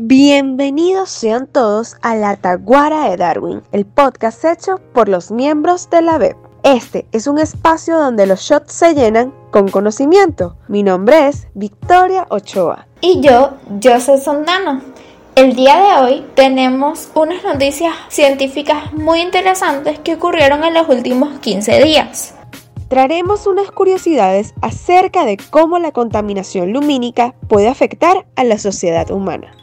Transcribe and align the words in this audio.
Bienvenidos 0.00 1.10
sean 1.10 1.48
todos 1.48 1.96
a 2.02 2.14
la 2.14 2.36
Taguara 2.36 3.10
de 3.10 3.16
Darwin, 3.16 3.64
el 3.72 3.84
podcast 3.84 4.44
hecho 4.44 4.80
por 4.94 5.08
los 5.08 5.32
miembros 5.32 5.90
de 5.90 6.02
la 6.02 6.18
web. 6.18 6.36
Este 6.62 7.04
es 7.10 7.26
un 7.26 7.40
espacio 7.40 7.98
donde 7.98 8.24
los 8.24 8.38
shots 8.38 8.72
se 8.72 8.94
llenan 8.94 9.34
con 9.50 9.66
conocimiento. 9.66 10.54
Mi 10.68 10.84
nombre 10.84 11.26
es 11.26 11.48
Victoria 11.54 12.28
Ochoa. 12.30 12.86
Y 13.00 13.20
yo, 13.22 13.54
Joseph 13.82 14.22
Sondano. 14.22 14.82
El 15.34 15.56
día 15.56 15.76
de 15.76 16.00
hoy 16.00 16.24
tenemos 16.36 17.08
unas 17.16 17.42
noticias 17.42 17.92
científicas 18.08 18.92
muy 18.92 19.20
interesantes 19.20 19.98
que 19.98 20.14
ocurrieron 20.14 20.62
en 20.62 20.74
los 20.74 20.88
últimos 20.88 21.40
15 21.40 21.82
días. 21.82 22.36
Traeremos 22.86 23.48
unas 23.48 23.72
curiosidades 23.72 24.54
acerca 24.62 25.24
de 25.24 25.38
cómo 25.50 25.80
la 25.80 25.90
contaminación 25.90 26.72
lumínica 26.72 27.34
puede 27.48 27.66
afectar 27.66 28.26
a 28.36 28.44
la 28.44 28.58
sociedad 28.58 29.10
humana. 29.10 29.57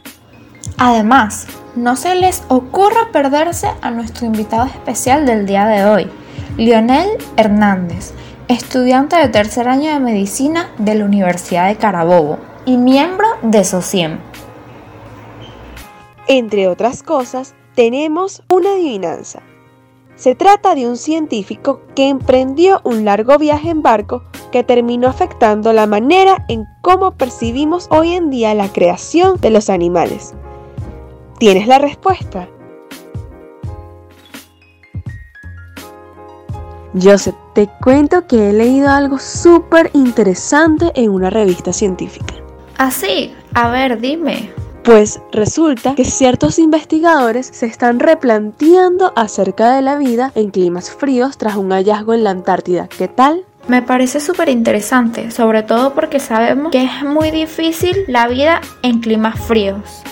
Además, 0.78 1.46
no 1.74 1.96
se 1.96 2.14
les 2.14 2.42
ocurra 2.48 3.08
perderse 3.12 3.68
a 3.80 3.90
nuestro 3.90 4.26
invitado 4.26 4.66
especial 4.66 5.26
del 5.26 5.46
día 5.46 5.66
de 5.66 5.84
hoy, 5.84 6.10
Lionel 6.56 7.10
Hernández, 7.36 8.12
estudiante 8.48 9.16
de 9.16 9.28
tercer 9.28 9.68
año 9.68 9.92
de 9.92 10.00
medicina 10.00 10.70
de 10.78 10.94
la 10.94 11.04
Universidad 11.04 11.68
de 11.68 11.76
Carabobo 11.76 12.38
y 12.64 12.76
miembro 12.76 13.26
de 13.42 13.64
SOCIEM. 13.64 14.18
Entre 16.28 16.68
otras 16.68 17.02
cosas, 17.02 17.54
tenemos 17.74 18.42
una 18.48 18.70
adivinanza. 18.70 19.42
Se 20.16 20.34
trata 20.34 20.74
de 20.74 20.88
un 20.88 20.96
científico 20.96 21.82
que 21.94 22.08
emprendió 22.08 22.80
un 22.84 23.04
largo 23.04 23.36
viaje 23.36 23.68
en 23.68 23.82
barco 23.82 24.22
que 24.50 24.64
terminó 24.64 25.08
afectando 25.08 25.74
la 25.74 25.86
manera 25.86 26.46
en 26.48 26.64
cómo 26.80 27.12
percibimos 27.12 27.86
hoy 27.90 28.14
en 28.14 28.30
día 28.30 28.54
la 28.54 28.72
creación 28.72 29.38
de 29.40 29.50
los 29.50 29.68
animales. 29.68 30.34
¿Tienes 31.38 31.66
la 31.66 31.78
respuesta? 31.78 32.48
Joseph, 36.98 37.34
te 37.54 37.68
cuento 37.82 38.26
que 38.26 38.48
he 38.48 38.52
leído 38.54 38.88
algo 38.88 39.18
súper 39.18 39.90
interesante 39.92 40.92
en 40.94 41.10
una 41.10 41.28
revista 41.28 41.74
científica. 41.74 42.34
¿Ah, 42.78 42.90
sí? 42.90 43.34
A 43.52 43.68
ver, 43.68 44.00
dime. 44.00 44.50
Pues 44.82 45.20
resulta 45.30 45.94
que 45.94 46.04
ciertos 46.04 46.58
investigadores 46.58 47.48
se 47.52 47.66
están 47.66 47.98
replanteando 47.98 49.12
acerca 49.14 49.74
de 49.74 49.82
la 49.82 49.96
vida 49.96 50.32
en 50.34 50.50
climas 50.50 50.90
fríos 50.90 51.36
tras 51.36 51.56
un 51.56 51.70
hallazgo 51.72 52.14
en 52.14 52.24
la 52.24 52.30
Antártida. 52.30 52.88
¿Qué 52.88 53.08
tal? 53.08 53.44
Me 53.68 53.82
parece 53.82 54.20
súper 54.20 54.48
interesante, 54.48 55.30
sobre 55.32 55.64
todo 55.64 55.92
porque 55.92 56.20
sabemos 56.20 56.70
que 56.70 56.84
es 56.84 57.02
muy 57.02 57.30
difícil 57.30 58.04
la 58.06 58.28
vida 58.28 58.60
en 58.82 59.00
climas 59.00 59.38
fríos. 59.40 60.02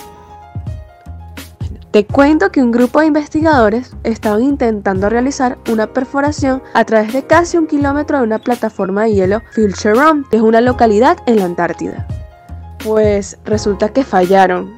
Te 1.95 2.05
cuento 2.05 2.51
que 2.51 2.61
un 2.61 2.73
grupo 2.73 2.99
de 2.99 3.05
investigadores 3.05 3.95
estaban 4.03 4.43
intentando 4.43 5.07
realizar 5.07 5.57
una 5.71 5.87
perforación 5.87 6.61
a 6.73 6.83
través 6.83 7.13
de 7.13 7.23
casi 7.23 7.55
un 7.55 7.67
kilómetro 7.67 8.17
de 8.17 8.25
una 8.25 8.39
plataforma 8.39 9.03
de 9.03 9.13
hielo 9.13 9.41
Filcheron, 9.51 10.25
que 10.29 10.35
es 10.35 10.43
una 10.43 10.59
localidad 10.59 11.19
en 11.25 11.39
la 11.39 11.45
Antártida. 11.45 12.05
Pues 12.83 13.37
resulta 13.45 13.93
que 13.93 14.03
fallaron. 14.03 14.77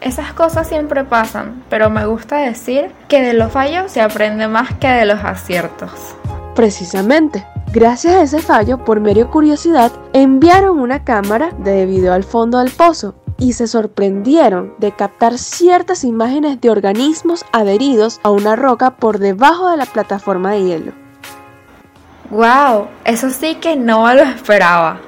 Esas 0.00 0.32
cosas 0.32 0.66
siempre 0.66 1.04
pasan, 1.04 1.62
pero 1.70 1.90
me 1.90 2.04
gusta 2.06 2.38
decir 2.38 2.90
que 3.06 3.22
de 3.22 3.32
los 3.32 3.52
fallos 3.52 3.92
se 3.92 4.00
aprende 4.00 4.48
más 4.48 4.74
que 4.80 4.88
de 4.88 5.06
los 5.06 5.22
aciertos. 5.22 5.92
Precisamente. 6.56 7.46
Gracias 7.72 8.14
a 8.14 8.22
ese 8.22 8.40
fallo, 8.40 8.84
por 8.84 8.98
medio 8.98 9.30
curiosidad, 9.30 9.92
enviaron 10.12 10.80
una 10.80 11.04
cámara 11.04 11.52
de 11.58 11.86
video 11.86 12.12
al 12.12 12.24
fondo 12.24 12.58
del 12.58 12.72
pozo 12.72 13.14
y 13.40 13.54
se 13.54 13.66
sorprendieron 13.66 14.74
de 14.78 14.92
captar 14.92 15.38
ciertas 15.38 16.04
imágenes 16.04 16.60
de 16.60 16.70
organismos 16.70 17.44
adheridos 17.52 18.20
a 18.22 18.30
una 18.30 18.54
roca 18.54 18.96
por 18.96 19.18
debajo 19.18 19.70
de 19.70 19.78
la 19.78 19.86
plataforma 19.86 20.52
de 20.52 20.62
hielo. 20.62 20.92
¡Wow! 22.30 22.86
Eso 23.04 23.30
sí 23.30 23.56
que 23.56 23.74
no 23.74 24.12
lo 24.14 24.22
esperaba. 24.22 25.00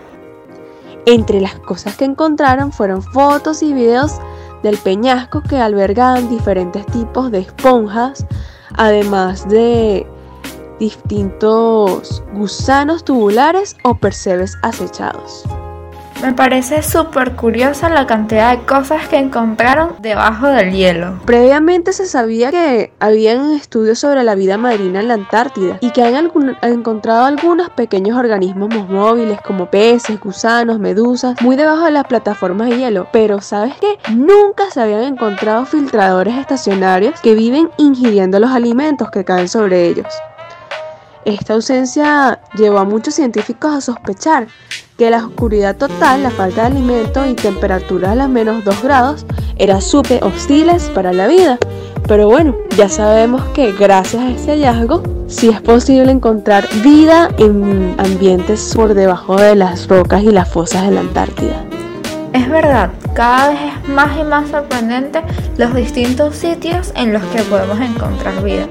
Entre 1.06 1.40
las 1.40 1.54
cosas 1.56 1.96
que 1.96 2.04
encontraron 2.04 2.72
fueron 2.72 3.02
fotos 3.02 3.62
y 3.62 3.72
videos 3.72 4.18
del 4.62 4.78
peñasco 4.78 5.42
que 5.42 5.58
albergaban 5.58 6.28
diferentes 6.28 6.86
tipos 6.86 7.30
de 7.30 7.40
esponjas, 7.40 8.26
además 8.76 9.48
de 9.48 10.06
distintos 10.80 12.22
gusanos 12.32 13.04
tubulares 13.04 13.76
o 13.84 13.94
percebes 13.94 14.56
acechados. 14.62 15.44
Me 16.22 16.32
parece 16.32 16.84
súper 16.84 17.32
curiosa 17.32 17.88
la 17.88 18.06
cantidad 18.06 18.56
de 18.56 18.64
cosas 18.64 19.08
que 19.08 19.18
encontraron 19.18 19.96
debajo 19.98 20.46
del 20.46 20.70
hielo. 20.70 21.18
Previamente 21.24 21.92
se 21.92 22.06
sabía 22.06 22.52
que 22.52 22.92
habían 23.00 23.54
estudios 23.54 23.98
sobre 23.98 24.22
la 24.22 24.36
vida 24.36 24.56
marina 24.56 25.00
en 25.00 25.08
la 25.08 25.14
Antártida 25.14 25.78
y 25.80 25.90
que 25.90 26.04
han 26.04 26.30
encontrado 26.62 27.24
algunos 27.24 27.70
pequeños 27.70 28.16
organismos 28.16 28.70
móviles 28.88 29.40
como 29.40 29.66
peces, 29.66 30.20
gusanos, 30.20 30.78
medusas, 30.78 31.42
muy 31.42 31.56
debajo 31.56 31.86
de 31.86 31.90
las 31.90 32.06
plataformas 32.06 32.70
de 32.70 32.78
hielo. 32.78 33.08
Pero 33.12 33.40
¿sabes 33.40 33.74
qué? 33.80 33.98
Nunca 34.12 34.70
se 34.70 34.80
habían 34.80 35.02
encontrado 35.02 35.66
filtradores 35.66 36.38
estacionarios 36.38 37.20
que 37.20 37.34
viven 37.34 37.68
ingiriendo 37.78 38.38
los 38.38 38.52
alimentos 38.52 39.10
que 39.10 39.24
caen 39.24 39.48
sobre 39.48 39.88
ellos. 39.88 40.06
Esta 41.24 41.54
ausencia 41.54 42.40
llevó 42.56 42.78
a 42.78 42.84
muchos 42.84 43.14
científicos 43.14 43.72
a 43.72 43.80
sospechar 43.80 44.48
que 44.98 45.08
la 45.08 45.24
oscuridad 45.24 45.76
total, 45.76 46.24
la 46.24 46.30
falta 46.30 46.62
de 46.62 46.66
alimento 46.68 47.24
y 47.24 47.34
temperaturas 47.34 48.10
a 48.10 48.14
las 48.16 48.28
menos 48.28 48.64
2 48.64 48.82
grados 48.82 49.24
eran 49.56 49.80
súper 49.80 50.24
hostiles 50.24 50.90
para 50.94 51.12
la 51.12 51.28
vida. 51.28 51.58
Pero 52.08 52.26
bueno, 52.26 52.56
ya 52.76 52.88
sabemos 52.88 53.40
que 53.54 53.70
gracias 53.70 54.20
a 54.20 54.30
este 54.30 54.50
hallazgo 54.52 55.04
sí 55.28 55.48
es 55.48 55.60
posible 55.60 56.10
encontrar 56.10 56.68
vida 56.82 57.30
en 57.38 57.94
ambientes 57.98 58.72
por 58.74 58.94
debajo 58.94 59.36
de 59.36 59.54
las 59.54 59.86
rocas 59.86 60.24
y 60.24 60.32
las 60.32 60.48
fosas 60.48 60.86
de 60.86 60.90
la 60.90 61.00
Antártida. 61.00 61.64
Es 62.32 62.50
verdad, 62.50 62.90
cada 63.14 63.50
vez 63.50 63.60
es 63.60 63.88
más 63.88 64.18
y 64.18 64.24
más 64.24 64.50
sorprendente 64.50 65.22
los 65.56 65.72
distintos 65.72 66.34
sitios 66.34 66.92
en 66.96 67.12
los 67.12 67.22
que 67.26 67.42
podemos 67.42 67.78
encontrar 67.78 68.42
vida. 68.42 68.66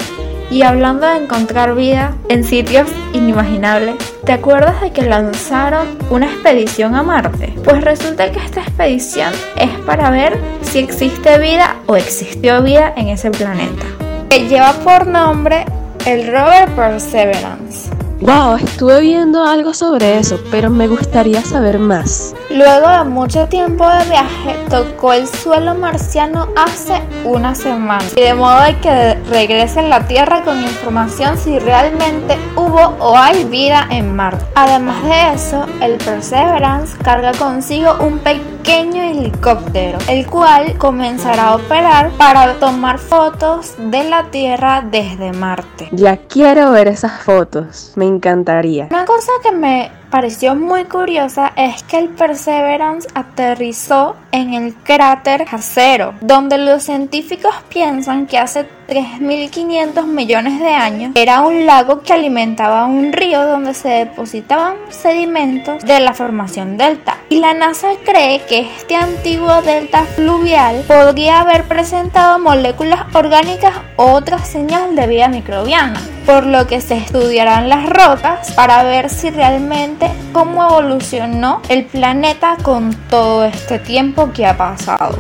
Y 0.52 0.64
hablando 0.64 1.08
de 1.08 1.24
encontrar 1.24 1.76
vida 1.76 2.14
en 2.28 2.44
sitios 2.44 2.90
inimaginables, 3.14 3.96
¿te 4.26 4.34
acuerdas 4.34 4.82
de 4.82 4.92
que 4.92 5.02
lanzaron 5.04 5.88
una 6.10 6.26
expedición 6.26 6.94
a 6.94 7.04
Marte? 7.04 7.56
Pues 7.64 7.82
resulta 7.82 8.30
que 8.34 8.40
esta 8.40 8.60
expedición 8.60 9.32
es 9.56 9.70
para 9.86 10.12
ver 10.12 10.38
si 10.62 10.80
existe 10.80 11.40
vida 11.40 11.78
o 11.88 11.96
existió 11.96 12.62
vida 12.62 12.94
en 12.98 13.08
ese 13.08 13.32
planeta. 13.32 13.86
Que 14.30 14.50
lleva 14.50 14.74
por 14.74 15.08
nombre 15.08 15.66
el 16.06 16.28
rover 16.28 16.68
Perseverance. 16.76 17.90
Wow, 18.20 18.58
estuve 18.58 19.00
viendo 19.00 19.46
algo 19.46 19.74
sobre 19.74 20.20
eso, 20.20 20.38
pero 20.52 20.70
me 20.70 20.90
gustaría 20.90 21.42
saber 21.44 21.80
más. 21.80 22.36
Luego 22.56 22.90
de 22.90 23.04
mucho 23.06 23.48
tiempo 23.48 23.88
de 23.88 24.04
viaje, 24.10 24.58
tocó 24.70 25.14
el 25.14 25.26
suelo 25.26 25.74
marciano 25.74 26.50
hace 26.58 27.02
una 27.24 27.56
semana. 27.56 28.04
Y 28.16 28.22
de 28.22 28.34
modo 28.34 28.62
de 28.64 28.78
que 28.80 29.14
regrese 29.30 29.80
a 29.80 29.84
la 29.84 30.06
Tierra 30.06 30.44
con 30.44 30.62
información 30.62 31.38
si 31.38 31.60
realmente 31.60 32.38
hubo 32.58 32.96
o 33.00 33.18
hay 33.18 33.46
vida 33.46 33.88
en 33.90 34.16
Marte. 34.16 34.44
Además 34.56 35.02
de 35.04 35.34
eso, 35.34 35.66
el 35.82 35.98
Perseverance 35.98 36.98
carga 36.98 37.32
consigo 37.32 37.96
un 38.02 38.20
pequeño 38.20 39.02
helicóptero, 39.02 39.98
el 40.10 40.28
cual 40.28 40.78
comenzará 40.78 41.50
a 41.50 41.56
operar 41.56 42.12
para 42.12 42.56
tomar 42.56 43.00
fotos 43.00 43.76
de 43.78 44.04
la 44.04 44.26
Tierra 44.26 44.82
desde 44.82 45.32
Marte. 45.32 45.88
Ya 45.94 46.18
quiero 46.18 46.72
ver 46.72 46.90
esas 46.90 47.22
fotos. 47.24 47.94
Me 47.96 48.06
encantaría. 48.06 48.88
Una 48.92 49.06
cosa 49.06 49.32
que 49.42 49.52
me 49.54 50.01
pareció 50.12 50.56
muy 50.56 50.84
curiosa 50.84 51.54
es 51.56 51.82
que 51.84 51.98
el 51.98 52.10
Perseverance 52.10 53.08
aterrizó 53.16 54.16
en 54.32 54.54
el 54.54 54.74
cráter 54.76 55.46
Jacero, 55.46 56.14
donde 56.22 56.58
los 56.58 56.84
científicos 56.84 57.54
piensan 57.70 58.28
que 58.28 58.38
hace 58.38 58.66
3.500 58.88 60.06
millones 60.06 60.60
de 60.60 60.74
años 60.74 61.12
era 61.16 61.42
un 61.42 61.66
lago 61.66 62.02
que 62.02 62.12
alimentaba 62.12 62.86
un 62.86 63.14
río 63.14 63.46
donde 63.46 63.74
se 63.74 63.88
depositaban 63.88 64.76
sedimentos 64.90 65.84
de 65.86 66.00
la 66.02 66.14
formación 66.14 66.78
delta. 66.78 67.18
Y 67.30 67.40
la 67.40 67.54
NASA 67.54 67.90
cree 68.04 68.42
que 68.42 68.70
este 68.78 68.96
antiguo 68.96 69.62
delta 69.62 70.04
fluvial 70.04 70.84
podría 70.88 71.40
haber 71.40 71.64
presentado 71.64 72.38
moléculas 72.40 73.06
orgánicas 73.14 73.76
o 73.96 74.12
otra 74.12 74.40
señal 74.40 74.96
de 74.96 75.08
vida 75.08 75.30
microbiana, 75.30 76.02
por 76.26 76.46
lo 76.46 76.68
que 76.68 76.82
se 76.82 76.98
estudiarán 76.98 77.70
las 77.70 77.90
rocas 77.90 78.52
para 78.52 78.84
ver 78.84 79.10
si 79.10 79.30
realmente 79.30 80.12
cómo 80.34 80.66
evolucionó 80.66 81.62
el 81.70 81.86
planeta 81.86 82.58
con 82.62 82.94
todo 83.10 83.46
este 83.46 83.80
tiempo 83.80 84.21
que 84.30 84.46
ha 84.46 84.56
pasado. 84.56 85.18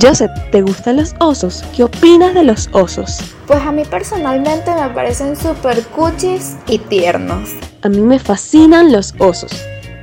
Joseph, 0.00 0.30
¿te 0.52 0.60
gustan 0.60 0.96
los 0.96 1.14
osos? 1.18 1.64
¿Qué 1.74 1.82
opinas 1.82 2.34
de 2.34 2.44
los 2.44 2.68
osos? 2.72 3.20
Pues 3.46 3.60
a 3.60 3.72
mí 3.72 3.84
personalmente 3.84 4.70
me 4.74 4.90
parecen 4.90 5.34
súper 5.34 5.82
cuchis 5.86 6.56
y 6.68 6.78
tiernos. 6.78 7.50
A 7.82 7.88
mí 7.88 8.00
me 8.00 8.18
fascinan 8.18 8.92
los 8.92 9.14
osos. 9.18 9.50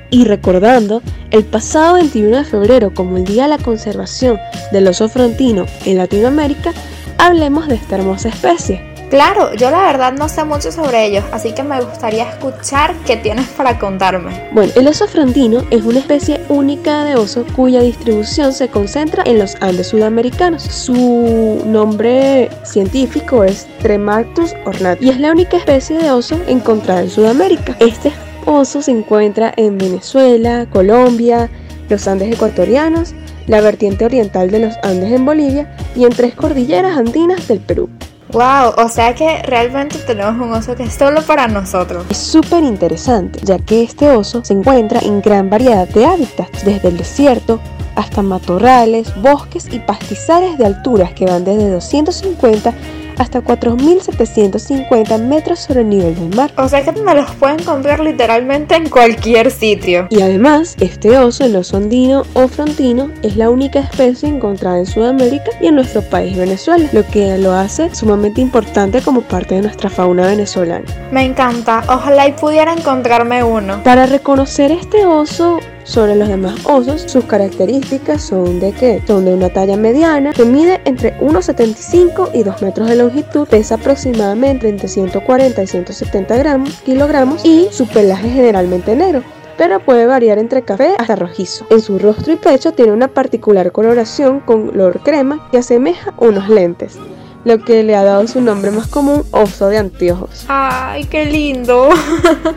Y 0.10 0.26
recordando 0.26 1.02
el 1.30 1.46
pasado 1.46 1.96
21 1.96 2.38
de 2.38 2.44
febrero 2.46 2.94
como 2.94 3.18
el 3.18 3.26
Día 3.26 3.44
de 3.44 3.50
la 3.50 3.58
Conservación 3.58 4.40
del 4.72 4.88
Oso 4.88 5.08
Frontino 5.08 5.66
en 5.86 5.98
Latinoamérica, 5.98 6.74
hablemos 7.18 7.68
de 7.68 7.76
esta 7.76 7.96
hermosa 7.96 8.30
especie. 8.30 8.95
Claro, 9.16 9.54
yo 9.54 9.72
la 9.72 9.84
verdad 9.84 10.12
no 10.12 10.28
sé 10.28 10.44
mucho 10.44 10.74
sobre 10.74 11.06
ellos, 11.06 11.24
así 11.32 11.54
que 11.54 11.64
me 11.64 11.80
gustaría 11.80 12.30
escuchar 12.30 12.94
qué 13.06 13.16
tienes 13.16 13.48
para 13.48 13.80
contarme. 13.80 14.50
Bueno, 14.52 14.74
el 14.76 14.90
oso 14.90 15.08
frontino 15.08 15.64
es 15.72 15.86
una 15.86 16.00
especie 16.00 16.42
única 16.50 17.06
de 17.06 17.16
oso 17.16 17.46
cuya 17.56 17.80
distribución 17.80 18.52
se 18.52 18.68
concentra 18.68 19.24
en 19.26 19.40
los 19.40 19.56
Andes 19.62 19.88
sudamericanos. 19.88 20.64
Su 20.64 21.64
nombre 21.66 22.50
científico 22.64 23.46
es 23.46 23.68
Tremartus 23.82 24.54
ornatus 24.66 25.06
y 25.06 25.12
es 25.12 25.20
la 25.22 25.32
única 25.32 25.56
especie 25.56 25.98
de 25.98 26.12
oso 26.12 26.38
encontrada 26.48 27.00
en 27.00 27.10
Sudamérica. 27.10 27.78
Este 27.80 28.12
oso 28.46 28.82
se 28.82 28.92
encuentra 28.92 29.54
en 29.56 29.78
Venezuela, 29.78 30.66
Colombia, 30.70 31.50
los 31.88 32.06
Andes 32.10 32.34
ecuatorianos, 32.34 33.16
la 33.48 33.62
vertiente 33.62 34.04
oriental 34.04 34.52
de 34.52 34.60
los 34.60 34.76
Andes 34.84 35.14
en 35.14 35.24
Bolivia 35.24 35.74
y 35.96 36.04
en 36.04 36.10
tres 36.10 36.36
cordilleras 36.36 36.98
andinas 36.98 37.48
del 37.48 37.62
Perú. 37.62 37.90
Wow, 38.32 38.74
o 38.78 38.90
sea 38.90 39.14
que 39.14 39.44
realmente 39.44 40.00
tenemos 40.00 40.36
un 40.44 40.52
oso 40.52 40.76
que 40.76 40.84
es 40.84 40.94
solo 40.94 41.22
para 41.22 41.48
nosotros. 41.48 42.06
Es 42.10 42.18
súper 42.18 42.64
interesante, 42.64 43.40
ya 43.44 43.60
que 43.60 43.84
este 43.84 44.10
oso 44.10 44.44
se 44.44 44.54
encuentra 44.54 45.00
en 45.00 45.22
gran 45.22 45.50
variedad 45.50 45.88
de 45.88 46.06
hábitats, 46.06 46.66
desde 46.66 46.88
el 46.88 46.98
desierto 46.98 47.60
hasta 47.96 48.22
matorrales, 48.22 49.14
bosques 49.22 49.68
y 49.72 49.80
pastizales 49.80 50.58
de 50.58 50.66
alturas 50.66 51.14
que 51.14 51.26
van 51.26 51.46
desde 51.46 51.70
250 51.70 52.74
hasta 53.18 53.42
4.750 53.42 55.20
metros 55.20 55.60
sobre 55.60 55.82
el 55.82 55.90
nivel 55.90 56.16
del 56.16 56.36
mar. 56.36 56.52
O 56.58 56.68
sea 56.68 56.84
que 56.84 56.92
me 56.92 57.16
los 57.16 57.32
pueden 57.32 57.64
comprar 57.64 58.00
literalmente 58.00 58.76
en 58.76 58.90
cualquier 58.90 59.52
sitio. 59.52 60.08
Y 60.10 60.22
además, 60.22 60.76
este 60.80 61.18
oso, 61.18 61.46
el 61.46 61.56
oso 61.56 61.78
andino 61.78 62.24
o 62.34 62.48
frontino, 62.48 63.12
es 63.24 63.36
la 63.36 63.50
única 63.50 63.80
especie 63.80 64.30
encontrada 64.30 64.80
en 64.80 64.86
Sudamérica 64.86 65.52
y 65.62 65.68
en 65.68 65.76
nuestro 65.76 66.02
país 66.02 66.38
Venezuela, 66.38 66.88
lo 66.92 67.06
que 67.08 67.38
lo 67.38 67.54
hace 67.54 67.94
sumamente 67.94 68.42
importante 68.42 69.02
como 69.02 69.22
parte 69.22 69.56
de 69.56 69.62
nuestra 69.62 69.90
fauna 69.90 70.28
venezolana. 70.28 70.86
Me 71.12 71.24
encanta, 71.24 71.84
ojalá 71.88 72.28
y 72.28 72.34
pudiera 72.34 72.74
encontrarme 72.74 73.44
uno. 73.44 73.84
Para 73.84 74.06
reconocer 74.06 74.72
este 74.72 75.06
oso, 75.06 75.60
sobre 75.86 76.16
los 76.16 76.28
demás 76.28 76.56
osos, 76.66 77.04
sus 77.04 77.24
características 77.24 78.22
son 78.22 78.60
de 78.60 78.74
que 78.74 79.02
son 79.08 79.24
de 79.24 79.34
una 79.34 79.50
talla 79.50 79.78
mediana, 79.78 80.34
que 80.34 80.44
mide 80.44 80.82
entre 80.84 81.18
1,75 81.20 82.32
y 82.34 82.44
2 82.44 82.62
metros 82.62 82.90
de 82.90 82.98
longitud, 82.98 83.48
pesa 83.48 83.76
aproximadamente 83.76 84.68
entre 84.68 84.90
140 84.90 85.64
y 85.64 85.68
170 85.68 86.36
gramos, 86.38 86.70
kilogramos 86.86 87.46
y 87.46 87.68
su 87.72 87.88
pelaje 87.88 88.28
es 88.28 88.34
generalmente 88.34 88.96
negro 88.96 89.24
pero 89.58 89.80
puede 89.80 90.06
variar 90.06 90.38
entre 90.38 90.64
café 90.64 90.96
hasta 90.98 91.16
rojizo. 91.16 91.66
En 91.70 91.80
su 91.80 91.98
rostro 91.98 92.34
y 92.34 92.36
pecho 92.36 92.74
tiene 92.74 92.92
una 92.92 93.08
particular 93.08 93.72
coloración 93.72 94.42
con 94.42 94.68
color 94.68 95.00
crema 95.02 95.48
que 95.50 95.60
asemeja 95.60 96.14
unos 96.18 96.50
lentes 96.50 96.98
lo 97.46 97.60
que 97.60 97.84
le 97.84 97.96
ha 97.96 98.04
dado 98.04 98.28
su 98.28 98.42
nombre 98.42 98.72
más 98.72 98.88
común, 98.88 99.24
oso 99.32 99.68
de 99.68 99.78
anteojos. 99.78 100.46
¡Ay, 100.48 101.06
qué 101.06 101.26
lindo! 101.26 101.90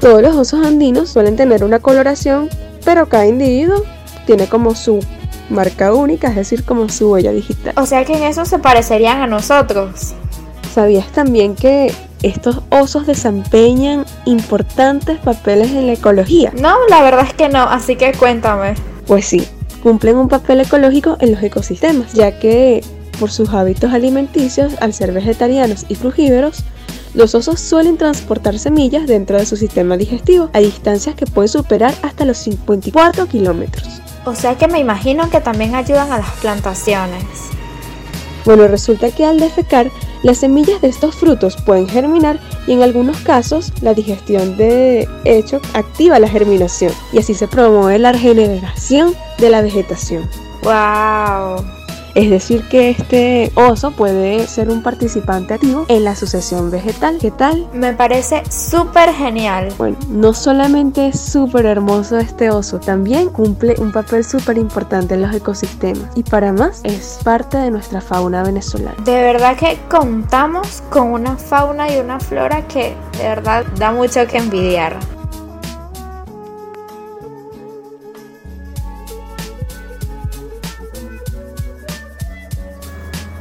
Todos 0.00 0.22
los 0.22 0.34
osos 0.34 0.66
andinos 0.66 1.10
suelen 1.10 1.36
tener 1.36 1.62
una 1.62 1.78
coloración 1.78 2.48
pero 2.84 3.08
cada 3.08 3.26
individuo 3.26 3.82
tiene 4.26 4.46
como 4.46 4.74
su 4.74 5.00
marca 5.50 5.92
única, 5.92 6.28
es 6.28 6.36
decir, 6.36 6.64
como 6.64 6.88
su 6.88 7.10
huella 7.10 7.32
digital. 7.32 7.72
O 7.76 7.86
sea 7.86 8.04
que 8.04 8.16
en 8.16 8.24
eso 8.24 8.44
se 8.44 8.58
parecerían 8.58 9.22
a 9.22 9.26
nosotros. 9.26 10.14
¿Sabías 10.74 11.08
también 11.08 11.54
que 11.54 11.92
estos 12.22 12.60
osos 12.70 13.06
desempeñan 13.06 14.04
importantes 14.26 15.18
papeles 15.18 15.70
en 15.70 15.86
la 15.86 15.94
ecología? 15.94 16.52
No, 16.60 16.74
la 16.88 17.02
verdad 17.02 17.26
es 17.26 17.34
que 17.34 17.48
no, 17.48 17.62
así 17.62 17.96
que 17.96 18.12
cuéntame. 18.12 18.74
Pues 19.06 19.26
sí, 19.26 19.46
cumplen 19.82 20.16
un 20.16 20.28
papel 20.28 20.60
ecológico 20.60 21.16
en 21.20 21.32
los 21.32 21.42
ecosistemas, 21.42 22.12
ya 22.12 22.38
que 22.38 22.82
por 23.18 23.30
sus 23.30 23.48
hábitos 23.50 23.92
alimenticios, 23.92 24.74
al 24.80 24.92
ser 24.92 25.12
vegetarianos 25.12 25.86
y 25.88 25.94
frugívoros, 25.94 26.62
los 27.14 27.34
osos 27.34 27.60
suelen 27.60 27.96
transportar 27.96 28.58
semillas 28.58 29.06
dentro 29.06 29.38
de 29.38 29.46
su 29.46 29.56
sistema 29.56 29.96
digestivo 29.96 30.50
a 30.52 30.58
distancias 30.60 31.14
que 31.14 31.26
pueden 31.26 31.48
superar 31.48 31.94
hasta 32.02 32.24
los 32.24 32.38
54 32.38 33.26
kilómetros. 33.26 34.00
O 34.24 34.34
sea 34.34 34.56
que 34.56 34.68
me 34.68 34.78
imagino 34.78 35.30
que 35.30 35.40
también 35.40 35.74
ayudan 35.74 36.12
a 36.12 36.18
las 36.18 36.30
plantaciones. 36.40 37.24
Bueno, 38.44 38.66
resulta 38.66 39.10
que 39.10 39.24
al 39.24 39.40
defecar, 39.40 39.90
las 40.22 40.38
semillas 40.38 40.80
de 40.80 40.88
estos 40.88 41.14
frutos 41.14 41.56
pueden 41.64 41.88
germinar 41.88 42.40
y 42.66 42.72
en 42.72 42.82
algunos 42.82 43.18
casos 43.18 43.72
la 43.82 43.94
digestión 43.94 44.56
de 44.56 45.08
hecho 45.24 45.60
activa 45.74 46.18
la 46.18 46.28
germinación 46.28 46.92
y 47.12 47.18
así 47.18 47.34
se 47.34 47.46
promueve 47.46 47.98
la 47.98 48.12
regeneración 48.12 49.14
de 49.38 49.50
la 49.50 49.60
vegetación. 49.60 50.28
¡Wow! 50.62 51.77
Es 52.18 52.30
decir, 52.30 52.66
que 52.68 52.90
este 52.90 53.52
oso 53.54 53.92
puede 53.92 54.44
ser 54.48 54.70
un 54.70 54.82
participante 54.82 55.54
activo 55.54 55.86
en 55.86 56.02
la 56.02 56.16
sucesión 56.16 56.68
vegetal. 56.68 57.18
¿Qué 57.20 57.30
tal? 57.30 57.68
Me 57.72 57.92
parece 57.92 58.42
súper 58.50 59.14
genial. 59.14 59.72
Bueno, 59.78 59.96
no 60.08 60.32
solamente 60.32 61.06
es 61.06 61.20
súper 61.20 61.64
hermoso 61.66 62.18
este 62.18 62.50
oso, 62.50 62.80
también 62.80 63.28
cumple 63.28 63.76
un 63.78 63.92
papel 63.92 64.24
súper 64.24 64.58
importante 64.58 65.14
en 65.14 65.22
los 65.22 65.32
ecosistemas. 65.32 66.10
Y 66.16 66.24
para 66.24 66.52
más, 66.52 66.80
es 66.82 67.20
parte 67.22 67.56
de 67.56 67.70
nuestra 67.70 68.00
fauna 68.00 68.42
venezolana. 68.42 68.96
De 69.04 69.22
verdad 69.22 69.56
que 69.56 69.78
contamos 69.88 70.82
con 70.90 71.12
una 71.12 71.36
fauna 71.36 71.88
y 71.88 71.98
una 71.98 72.18
flora 72.18 72.66
que 72.66 72.96
de 73.16 73.28
verdad 73.28 73.64
da 73.76 73.92
mucho 73.92 74.26
que 74.26 74.38
envidiar. 74.38 74.96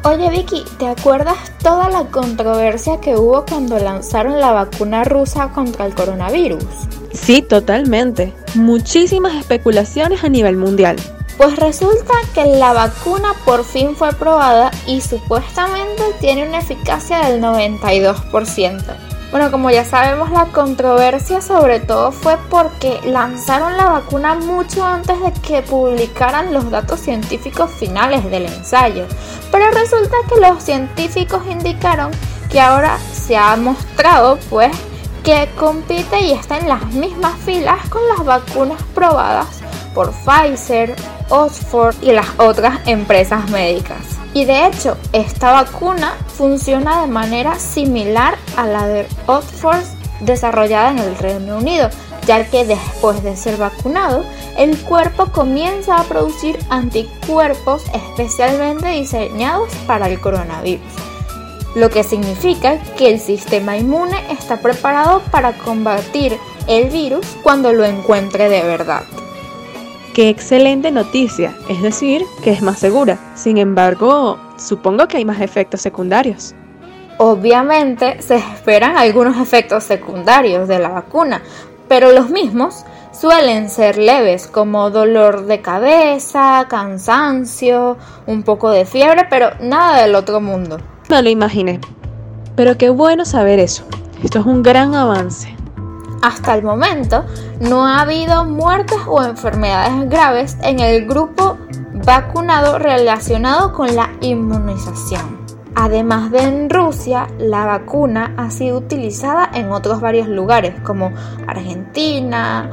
Oye 0.08 0.30
Vicky, 0.30 0.64
¿te 0.80 0.88
acuerdas 0.88 1.36
toda 1.62 1.90
la 1.90 2.06
controversia 2.06 3.02
que 3.02 3.18
hubo 3.18 3.46
cuando 3.46 3.78
lanzaron 3.78 4.40
la 4.40 4.54
vacuna 4.54 5.04
rusa 5.04 5.50
contra 5.50 5.86
el 5.86 5.96
coronavirus? 5.96 6.64
Sí, 7.12 7.42
totalmente. 7.42 8.34
Muchísimas 8.56 9.36
especulaciones 9.36 10.24
a 10.24 10.30
nivel 10.30 10.56
mundial. 10.56 10.96
Pues 11.36 11.58
resulta 11.58 12.14
que 12.34 12.46
la 12.46 12.72
vacuna 12.72 13.34
por 13.44 13.66
fin 13.66 13.98
fue 13.98 14.14
probada 14.14 14.72
y 14.86 15.02
supuestamente 15.02 16.02
tiene 16.22 16.48
una 16.48 16.60
eficacia 16.60 17.20
del 17.26 17.42
92%. 17.42 19.17
Bueno, 19.32 19.52
como 19.52 19.70
ya 19.70 19.84
sabemos, 19.84 20.32
la 20.32 20.46
controversia 20.46 21.42
sobre 21.42 21.82
todo 21.82 22.12
fue 22.14 22.38
porque 22.50 23.02
lanzaron 23.04 23.76
la 23.76 23.86
vacuna 23.86 24.36
mucho 24.36 24.86
antes 24.86 25.20
de 25.22 25.34
que 25.42 25.62
publicaran 25.62 26.54
los 26.54 26.72
datos 26.72 27.02
científicos 27.02 27.70
finales 27.72 28.24
del 28.32 28.46
ensayo. 28.46 29.06
Pero 29.52 29.70
resulta 29.72 30.16
que 30.30 30.40
los 30.40 30.64
científicos 30.64 31.42
indicaron 31.50 32.12
que 32.50 32.62
ahora 32.62 32.98
se 33.12 33.36
ha 33.36 33.56
mostrado 33.58 34.40
pues 34.50 34.72
que 35.24 35.50
compite 35.58 36.22
y 36.22 36.32
está 36.32 36.58
en 36.58 36.70
las 36.70 36.86
mismas 36.94 37.36
filas 37.40 37.90
con 37.90 38.02
las 38.08 38.24
vacunas 38.24 38.82
probadas 38.96 39.62
por 39.94 40.14
Pfizer, 40.14 40.96
Oxford 41.28 41.96
y 42.02 42.14
las 42.14 42.28
otras 42.38 42.80
empresas 42.88 43.50
médicas. 43.50 44.17
Y 44.34 44.46
de 44.46 44.68
hecho, 44.68 44.98
esta 45.14 45.52
vacuna 45.52 46.14
funciona 46.28 47.02
de 47.02 47.08
manera 47.08 47.58
similar 47.58 48.38
a 48.56 48.68
la 48.68 48.88
de 48.88 49.08
Oxford 49.26 49.84
desarrollada 50.22 50.92
en 50.92 51.00
el 51.00 51.18
Reino 51.18 51.58
Unido, 51.58 51.90
ya 52.26 52.46
que 52.50 52.66
después 52.66 53.24
de 53.24 53.36
ser 53.36 53.58
vacunado, 53.58 54.26
el 54.58 54.78
cuerpo 54.78 55.32
comienza 55.32 56.00
a 56.00 56.04
producir 56.04 56.58
anticuerpos 56.70 57.84
especialmente 57.94 58.90
diseñados 58.90 59.70
para 59.86 60.08
el 60.08 60.20
coronavirus, 60.20 60.82
lo 61.76 61.90
que 61.90 62.04
significa 62.04 62.80
que 62.98 63.14
el 63.14 63.20
sistema 63.20 63.78
inmune 63.78 64.18
está 64.32 64.58
preparado 64.58 65.22
para 65.32 65.54
combatir 65.54 66.38
el 66.68 66.90
virus 66.90 67.26
cuando 67.44 67.72
lo 67.72 67.86
encuentre 67.86 68.50
de 68.50 68.64
verdad. 68.64 69.04
Qué 70.18 70.30
excelente 70.30 70.90
noticia, 70.90 71.56
es 71.70 71.80
decir, 71.84 72.24
que 72.44 72.50
es 72.50 72.64
más 72.64 72.80
segura. 72.80 73.20
Sin 73.36 73.60
embargo, 73.60 74.40
supongo 74.58 75.08
que 75.08 75.18
hay 75.18 75.26
más 75.26 75.42
efectos 75.42 75.80
secundarios. 75.82 76.56
Obviamente 77.20 78.20
se 78.24 78.38
esperan 78.38 78.98
algunos 78.98 79.38
efectos 79.38 79.84
secundarios 79.84 80.68
de 80.68 80.80
la 80.80 80.90
vacuna, 80.90 81.44
pero 81.88 82.14
los 82.14 82.32
mismos 82.32 82.84
suelen 83.12 83.70
ser 83.70 84.00
leves 84.00 84.48
como 84.48 84.90
dolor 84.90 85.46
de 85.46 85.62
cabeza, 85.62 86.66
cansancio, 86.68 87.98
un 88.26 88.42
poco 88.42 88.72
de 88.72 88.86
fiebre, 88.86 89.28
pero 89.30 89.52
nada 89.62 90.02
del 90.02 90.16
otro 90.16 90.42
mundo. 90.42 90.80
No 91.12 91.22
lo 91.22 91.30
imaginé. 91.30 91.80
Pero 92.56 92.76
qué 92.76 92.90
bueno 92.90 93.24
saber 93.24 93.60
eso. 93.60 93.84
Esto 94.24 94.40
es 94.40 94.48
un 94.48 94.64
gran 94.64 94.96
avance. 94.96 95.57
Hasta 96.22 96.56
el 96.56 96.64
momento 96.64 97.26
no 97.60 97.88
ha 97.88 98.02
habido 98.02 98.46
muertes 98.46 98.98
o 99.08 99.24
enfermedades 99.24 100.10
graves 100.10 100.58
en 100.64 100.80
el 100.80 101.06
grupo 101.08 101.58
vacunado 102.06 102.80
relacionado 102.80 103.74
con 103.74 103.96
la 103.96 104.12
inmunización. 104.22 105.38
Además 105.76 106.32
de 106.32 106.40
en 106.40 106.70
Rusia, 106.70 107.28
la 107.38 107.66
vacuna 107.66 108.34
ha 108.38 108.50
sido 108.50 108.80
utilizada 108.80 109.50
en 109.54 109.72
otros 109.72 110.02
varios 110.02 110.28
lugares 110.28 110.74
como 110.82 111.12
Argentina, 111.46 112.70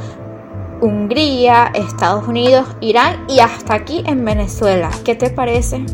Hungría, 0.81 1.71
Estados 1.75 2.27
Unidos, 2.27 2.67
Irán 2.81 3.27
y 3.29 3.41
hasta 3.41 3.75
aquí 3.75 4.03
en 4.07 4.25
Venezuela. 4.25 4.91
¿Qué 5.05 5.15
te 5.15 5.29
parece? 5.31 5.85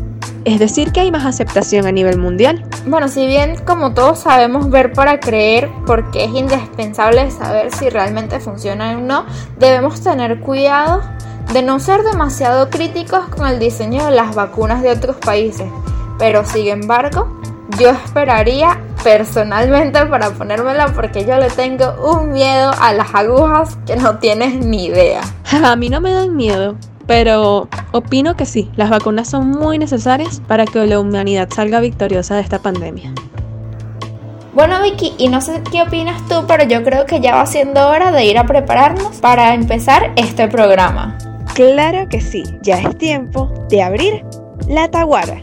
Es 0.43 0.59
decir, 0.59 0.91
que 0.91 1.01
hay 1.01 1.11
más 1.11 1.25
aceptación 1.25 1.85
a 1.85 1.91
nivel 1.91 2.17
mundial. 2.17 2.65
Bueno, 2.87 3.07
si 3.07 3.27
bien 3.27 3.57
como 3.63 3.93
todos 3.93 4.19
sabemos 4.19 4.69
ver 4.69 4.91
para 4.93 5.19
creer, 5.19 5.69
porque 5.85 6.25
es 6.25 6.31
indispensable 6.31 7.29
saber 7.29 7.71
si 7.71 7.89
realmente 7.89 8.39
funciona 8.39 8.97
o 8.97 9.01
no, 9.01 9.25
debemos 9.59 10.01
tener 10.01 10.39
cuidado 10.39 11.01
de 11.53 11.61
no 11.61 11.79
ser 11.79 12.03
demasiado 12.03 12.69
críticos 12.69 13.25
con 13.27 13.45
el 13.47 13.59
diseño 13.59 14.05
de 14.05 14.11
las 14.11 14.33
vacunas 14.33 14.81
de 14.81 14.91
otros 14.91 15.17
países. 15.17 15.69
Pero 16.17 16.43
sin 16.45 16.67
embargo, 16.67 17.39
yo 17.77 17.89
esperaría 17.89 18.79
personalmente 19.03 20.05
para 20.07 20.31
ponérmela 20.31 20.87
porque 20.87 21.25
yo 21.25 21.37
le 21.37 21.49
tengo 21.49 21.93
un 22.03 22.31
miedo 22.31 22.71
a 22.79 22.93
las 22.93 23.13
agujas 23.13 23.77
que 23.85 23.95
no 23.95 24.17
tienes 24.17 24.55
ni 24.55 24.85
idea. 24.85 25.21
A 25.63 25.75
mí 25.75 25.89
no 25.89 26.01
me 26.01 26.11
dan 26.11 26.35
miedo, 26.35 26.75
pero 27.05 27.67
opino 27.91 28.35
que 28.35 28.45
sí, 28.45 28.69
las 28.75 28.89
vacunas 28.89 29.29
son 29.29 29.49
muy 29.49 29.77
necesarias 29.77 30.41
para 30.47 30.65
que 30.65 30.85
la 30.85 30.99
humanidad 30.99 31.49
salga 31.53 31.79
victoriosa 31.79 32.35
de 32.35 32.41
esta 32.41 32.59
pandemia. 32.59 33.13
Bueno 34.53 34.81
Vicky, 34.81 35.13
y 35.17 35.29
no 35.29 35.39
sé 35.39 35.61
qué 35.71 35.81
opinas 35.81 36.27
tú, 36.27 36.43
pero 36.47 36.65
yo 36.65 36.83
creo 36.83 37.05
que 37.05 37.21
ya 37.21 37.35
va 37.35 37.45
siendo 37.45 37.87
hora 37.87 38.11
de 38.11 38.25
ir 38.25 38.37
a 38.37 38.45
prepararnos 38.45 39.17
para 39.21 39.53
empezar 39.53 40.11
este 40.17 40.49
programa. 40.49 41.17
Claro 41.55 42.09
que 42.09 42.19
sí, 42.19 42.43
ya 42.61 42.79
es 42.79 42.97
tiempo 42.97 43.51
de 43.69 43.81
abrir 43.81 44.25
la 44.67 44.89
taguara. 44.89 45.41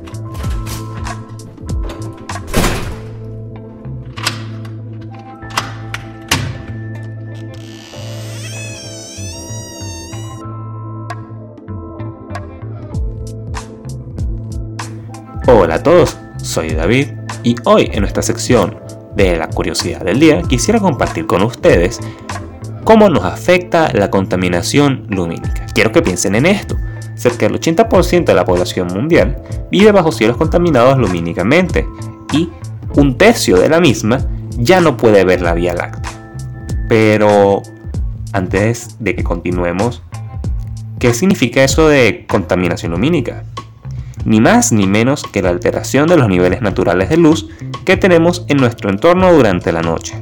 Hola 15.60 15.74
a 15.74 15.82
todos, 15.82 16.16
soy 16.40 16.70
David 16.70 17.08
y 17.42 17.56
hoy 17.64 17.90
en 17.92 18.02
nuestra 18.02 18.22
sección 18.22 18.78
de 19.16 19.36
la 19.36 19.48
curiosidad 19.48 20.02
del 20.02 20.20
día 20.20 20.40
quisiera 20.42 20.78
compartir 20.78 21.26
con 21.26 21.42
ustedes 21.42 21.98
cómo 22.84 23.08
nos 23.08 23.24
afecta 23.24 23.92
la 23.92 24.08
contaminación 24.08 25.08
lumínica. 25.10 25.66
Quiero 25.74 25.90
que 25.90 26.00
piensen 26.00 26.36
en 26.36 26.46
esto. 26.46 26.76
Cerca 27.16 27.48
del 27.48 27.58
80% 27.60 28.24
de 28.26 28.34
la 28.34 28.44
población 28.44 28.86
mundial 28.86 29.42
vive 29.68 29.90
bajo 29.90 30.12
cielos 30.12 30.36
contaminados 30.36 30.96
lumínicamente 30.96 31.88
y 32.32 32.50
un 32.94 33.18
tercio 33.18 33.56
de 33.58 33.68
la 33.68 33.80
misma 33.80 34.20
ya 34.58 34.80
no 34.80 34.96
puede 34.96 35.24
ver 35.24 35.40
la 35.40 35.54
Vía 35.54 35.74
Láctea. 35.74 36.12
Pero 36.88 37.62
antes 38.32 38.94
de 39.00 39.16
que 39.16 39.24
continuemos, 39.24 40.04
¿qué 41.00 41.12
significa 41.12 41.64
eso 41.64 41.88
de 41.88 42.26
contaminación 42.28 42.92
lumínica? 42.92 43.42
Ni 44.24 44.40
más 44.40 44.72
ni 44.72 44.86
menos 44.86 45.22
que 45.24 45.42
la 45.42 45.50
alteración 45.50 46.08
de 46.08 46.16
los 46.16 46.28
niveles 46.28 46.60
naturales 46.60 47.08
de 47.08 47.16
luz 47.16 47.48
que 47.84 47.96
tenemos 47.96 48.44
en 48.48 48.58
nuestro 48.58 48.90
entorno 48.90 49.32
durante 49.32 49.72
la 49.72 49.82
noche, 49.82 50.18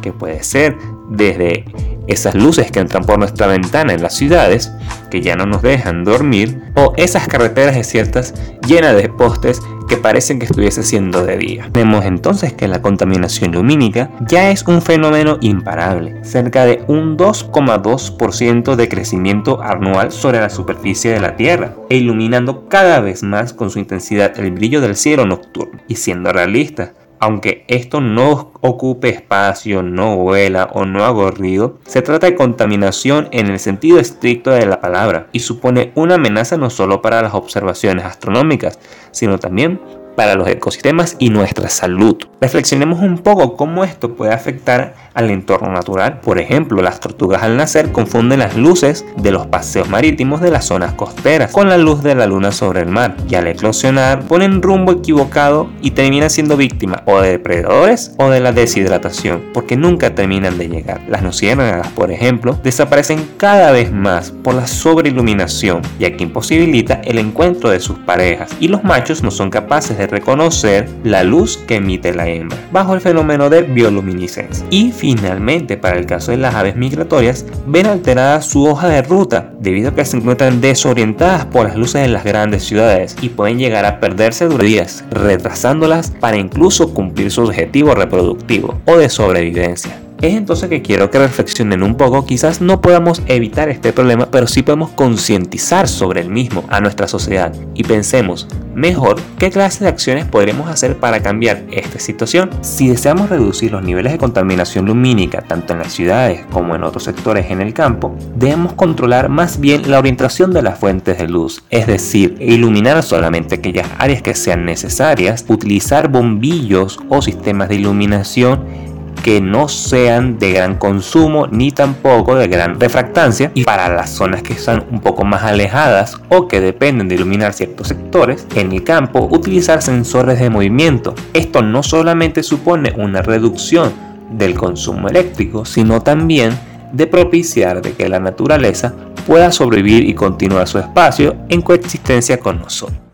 que 0.00 0.12
puede 0.12 0.42
ser 0.42 0.76
desde 1.08 1.64
esas 2.06 2.34
luces 2.34 2.70
que 2.70 2.80
entran 2.80 3.04
por 3.04 3.18
nuestra 3.18 3.46
ventana 3.46 3.92
en 3.92 4.02
las 4.02 4.14
ciudades, 4.14 4.72
que 5.10 5.20
ya 5.20 5.36
no 5.36 5.46
nos 5.46 5.62
dejan 5.62 6.04
dormir, 6.04 6.60
o 6.74 6.92
esas 6.96 7.28
carreteras 7.28 7.74
desiertas 7.74 8.34
llenas 8.66 8.96
de 8.96 9.08
postes 9.08 9.60
que 9.88 9.96
parecen 9.96 10.38
que 10.38 10.46
estuviese 10.46 10.82
siendo 10.82 11.24
de 11.24 11.36
día. 11.36 11.68
Vemos 11.70 12.04
entonces 12.04 12.54
que 12.54 12.66
la 12.68 12.80
contaminación 12.80 13.52
lumínica 13.52 14.10
ya 14.26 14.50
es 14.50 14.66
un 14.66 14.80
fenómeno 14.80 15.36
imparable, 15.42 16.24
cerca 16.24 16.64
de 16.64 16.82
un 16.88 17.18
2,2% 17.18 18.74
de 18.74 18.88
crecimiento 18.88 19.62
anual 19.62 20.10
sobre 20.10 20.40
la 20.40 20.48
superficie 20.48 21.10
de 21.12 21.20
la 21.20 21.36
Tierra, 21.36 21.74
e 21.90 21.96
iluminando 21.96 22.68
cada 22.68 23.00
vez 23.00 23.22
más 23.22 23.52
con 23.52 23.68
su 23.68 23.78
intensidad 23.78 24.38
el 24.38 24.52
brillo 24.52 24.80
del 24.80 24.96
cielo 24.96 25.26
nocturno. 25.26 25.80
Y 25.88 25.96
siendo 25.96 26.32
realista, 26.32 26.94
aunque 27.22 27.64
esto 27.68 28.00
no 28.00 28.50
ocupe 28.62 29.08
espacio, 29.08 29.84
no 29.84 30.16
vuela 30.16 30.70
o 30.72 30.84
no 30.86 31.04
haga 31.04 31.30
ruido, 31.30 31.78
se 31.86 32.02
trata 32.02 32.26
de 32.26 32.34
contaminación 32.34 33.28
en 33.30 33.46
el 33.46 33.60
sentido 33.60 34.00
estricto 34.00 34.50
de 34.50 34.66
la 34.66 34.80
palabra 34.80 35.28
y 35.30 35.38
supone 35.38 35.92
una 35.94 36.16
amenaza 36.16 36.56
no 36.56 36.68
solo 36.68 37.00
para 37.00 37.22
las 37.22 37.34
observaciones 37.34 38.06
astronómicas, 38.06 38.80
sino 39.12 39.38
también 39.38 39.80
para 40.16 40.34
los 40.34 40.48
ecosistemas 40.48 41.16
y 41.18 41.30
nuestra 41.30 41.68
salud. 41.68 42.16
Reflexionemos 42.40 43.00
un 43.00 43.18
poco 43.18 43.56
cómo 43.56 43.84
esto 43.84 44.14
puede 44.14 44.32
afectar 44.32 44.94
al 45.14 45.30
entorno 45.30 45.70
natural. 45.72 46.20
Por 46.20 46.38
ejemplo, 46.38 46.82
las 46.82 47.00
tortugas 47.00 47.42
al 47.42 47.56
nacer 47.56 47.92
confunden 47.92 48.40
las 48.40 48.56
luces 48.56 49.04
de 49.16 49.30
los 49.30 49.46
paseos 49.46 49.88
marítimos 49.88 50.40
de 50.40 50.50
las 50.50 50.66
zonas 50.66 50.94
costeras 50.94 51.52
con 51.52 51.68
la 51.68 51.78
luz 51.78 52.02
de 52.02 52.14
la 52.14 52.26
luna 52.26 52.52
sobre 52.52 52.80
el 52.80 52.88
mar 52.88 53.16
y 53.28 53.34
al 53.34 53.46
eclosionar 53.46 54.22
ponen 54.24 54.62
rumbo 54.62 54.92
equivocado 54.92 55.70
y 55.80 55.92
terminan 55.92 56.30
siendo 56.30 56.56
víctimas 56.56 57.02
o 57.06 57.20
de 57.20 57.30
depredadores 57.30 58.14
o 58.18 58.30
de 58.30 58.40
la 58.40 58.52
deshidratación 58.52 59.50
porque 59.54 59.76
nunca 59.76 60.14
terminan 60.14 60.58
de 60.58 60.68
llegar. 60.68 61.00
Las 61.08 61.22
luciérnagas, 61.22 61.88
por 61.88 62.10
ejemplo, 62.10 62.58
desaparecen 62.62 63.28
cada 63.36 63.70
vez 63.70 63.92
más 63.92 64.30
por 64.30 64.54
la 64.54 64.66
sobreiluminación 64.66 65.82
ya 65.98 66.16
que 66.16 66.24
imposibilita 66.24 67.00
el 67.04 67.18
encuentro 67.18 67.70
de 67.70 67.80
sus 67.80 67.98
parejas 67.98 68.50
y 68.60 68.68
los 68.68 68.84
machos 68.84 69.22
no 69.22 69.30
son 69.30 69.50
capaces 69.50 69.98
de 69.98 70.01
reconocer 70.06 70.88
la 71.04 71.22
luz 71.24 71.58
que 71.58 71.76
emite 71.76 72.14
la 72.14 72.28
hembra 72.28 72.58
bajo 72.72 72.94
el 72.94 73.00
fenómeno 73.00 73.50
de 73.50 73.62
bioluminiscencia. 73.62 74.66
Y 74.70 74.92
finalmente, 74.92 75.76
para 75.76 75.98
el 75.98 76.06
caso 76.06 76.30
de 76.30 76.38
las 76.38 76.54
aves 76.54 76.76
migratorias, 76.76 77.44
ven 77.66 77.86
alterada 77.86 78.40
su 78.40 78.64
hoja 78.64 78.88
de 78.88 79.02
ruta 79.02 79.52
debido 79.60 79.90
a 79.90 79.94
que 79.94 80.04
se 80.04 80.16
encuentran 80.16 80.60
desorientadas 80.60 81.44
por 81.46 81.66
las 81.66 81.76
luces 81.76 82.02
de 82.02 82.08
las 82.08 82.24
grandes 82.24 82.64
ciudades 82.64 83.16
y 83.20 83.28
pueden 83.28 83.58
llegar 83.58 83.84
a 83.84 84.00
perderse 84.00 84.46
durante 84.46 84.62
días, 84.62 85.04
retrasándolas 85.10 86.10
para 86.10 86.36
incluso 86.36 86.94
cumplir 86.94 87.30
su 87.30 87.42
objetivo 87.42 87.94
reproductivo 87.94 88.80
o 88.84 88.96
de 88.96 89.08
sobrevivencia. 89.08 89.98
Es 90.22 90.34
entonces 90.34 90.68
que 90.68 90.82
quiero 90.82 91.10
que 91.10 91.18
reflexionen 91.18 91.82
un 91.82 91.96
poco, 91.96 92.24
quizás 92.24 92.60
no 92.60 92.80
podamos 92.80 93.22
evitar 93.26 93.68
este 93.68 93.92
problema, 93.92 94.30
pero 94.30 94.46
sí 94.46 94.62
podemos 94.62 94.90
concientizar 94.90 95.88
sobre 95.88 96.20
el 96.20 96.30
mismo 96.30 96.62
a 96.68 96.80
nuestra 96.80 97.08
sociedad 97.08 97.52
y 97.74 97.82
pensemos 97.82 98.46
mejor 98.72 99.16
qué 99.36 99.50
clase 99.50 99.82
de 99.82 99.90
acciones 99.90 100.24
podremos 100.24 100.68
hacer 100.68 100.96
para 101.00 101.24
cambiar 101.24 101.64
esta 101.72 101.98
situación. 101.98 102.50
Si 102.60 102.88
deseamos 102.88 103.30
reducir 103.30 103.72
los 103.72 103.82
niveles 103.82 104.12
de 104.12 104.18
contaminación 104.18 104.86
lumínica 104.86 105.42
tanto 105.42 105.72
en 105.72 105.80
las 105.80 105.92
ciudades 105.92 106.46
como 106.52 106.76
en 106.76 106.84
otros 106.84 107.02
sectores 107.02 107.50
en 107.50 107.60
el 107.60 107.74
campo, 107.74 108.14
debemos 108.36 108.74
controlar 108.74 109.28
más 109.28 109.58
bien 109.58 109.90
la 109.90 109.98
orientación 109.98 110.52
de 110.52 110.62
las 110.62 110.78
fuentes 110.78 111.18
de 111.18 111.26
luz, 111.26 111.64
es 111.68 111.88
decir, 111.88 112.36
iluminar 112.38 113.02
solamente 113.02 113.56
aquellas 113.56 113.88
áreas 113.98 114.22
que 114.22 114.36
sean 114.36 114.66
necesarias, 114.66 115.44
utilizar 115.48 116.06
bombillos 116.06 117.00
o 117.08 117.20
sistemas 117.22 117.68
de 117.68 117.74
iluminación 117.74 118.91
que 119.22 119.40
no 119.40 119.68
sean 119.68 120.38
de 120.38 120.52
gran 120.52 120.76
consumo 120.76 121.46
ni 121.46 121.70
tampoco 121.70 122.34
de 122.34 122.48
gran 122.48 122.80
refractancia 122.80 123.52
y 123.54 123.64
para 123.64 123.88
las 123.88 124.10
zonas 124.10 124.42
que 124.42 124.54
están 124.54 124.84
un 124.90 125.00
poco 125.00 125.24
más 125.24 125.44
alejadas 125.44 126.20
o 126.28 126.48
que 126.48 126.60
dependen 126.60 127.08
de 127.08 127.14
iluminar 127.14 127.52
ciertos 127.52 127.88
sectores 127.88 128.46
en 128.54 128.72
el 128.72 128.82
campo 128.82 129.28
utilizar 129.30 129.80
sensores 129.80 130.40
de 130.40 130.50
movimiento. 130.50 131.14
Esto 131.32 131.62
no 131.62 131.82
solamente 131.82 132.42
supone 132.42 132.92
una 132.96 133.22
reducción 133.22 133.92
del 134.30 134.54
consumo 134.54 135.08
eléctrico 135.08 135.64
sino 135.64 136.02
también 136.02 136.58
de 136.92 137.06
propiciar 137.06 137.80
de 137.80 137.92
que 137.92 138.08
la 138.08 138.20
naturaleza 138.20 138.94
pueda 139.26 139.52
sobrevivir 139.52 140.08
y 140.08 140.14
continuar 140.14 140.66
su 140.66 140.78
espacio 140.78 141.36
en 141.48 141.62
coexistencia 141.62 142.38
con 142.38 142.58
nosotros 142.58 143.11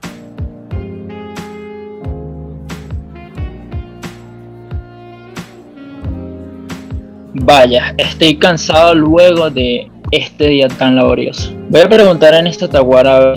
Vaya, 7.35 7.95
estoy 7.99 8.37
cansado 8.37 8.95
luego 8.95 9.51
de 9.51 9.91
este 10.11 10.49
día 10.49 10.69
tan 10.69 10.97
laborioso. 10.97 11.53
Voy 11.69 11.83
a 11.83 11.89
preguntar 11.89 12.33
en 12.35 12.47
esta 12.47 12.69
taguara. 12.69 13.35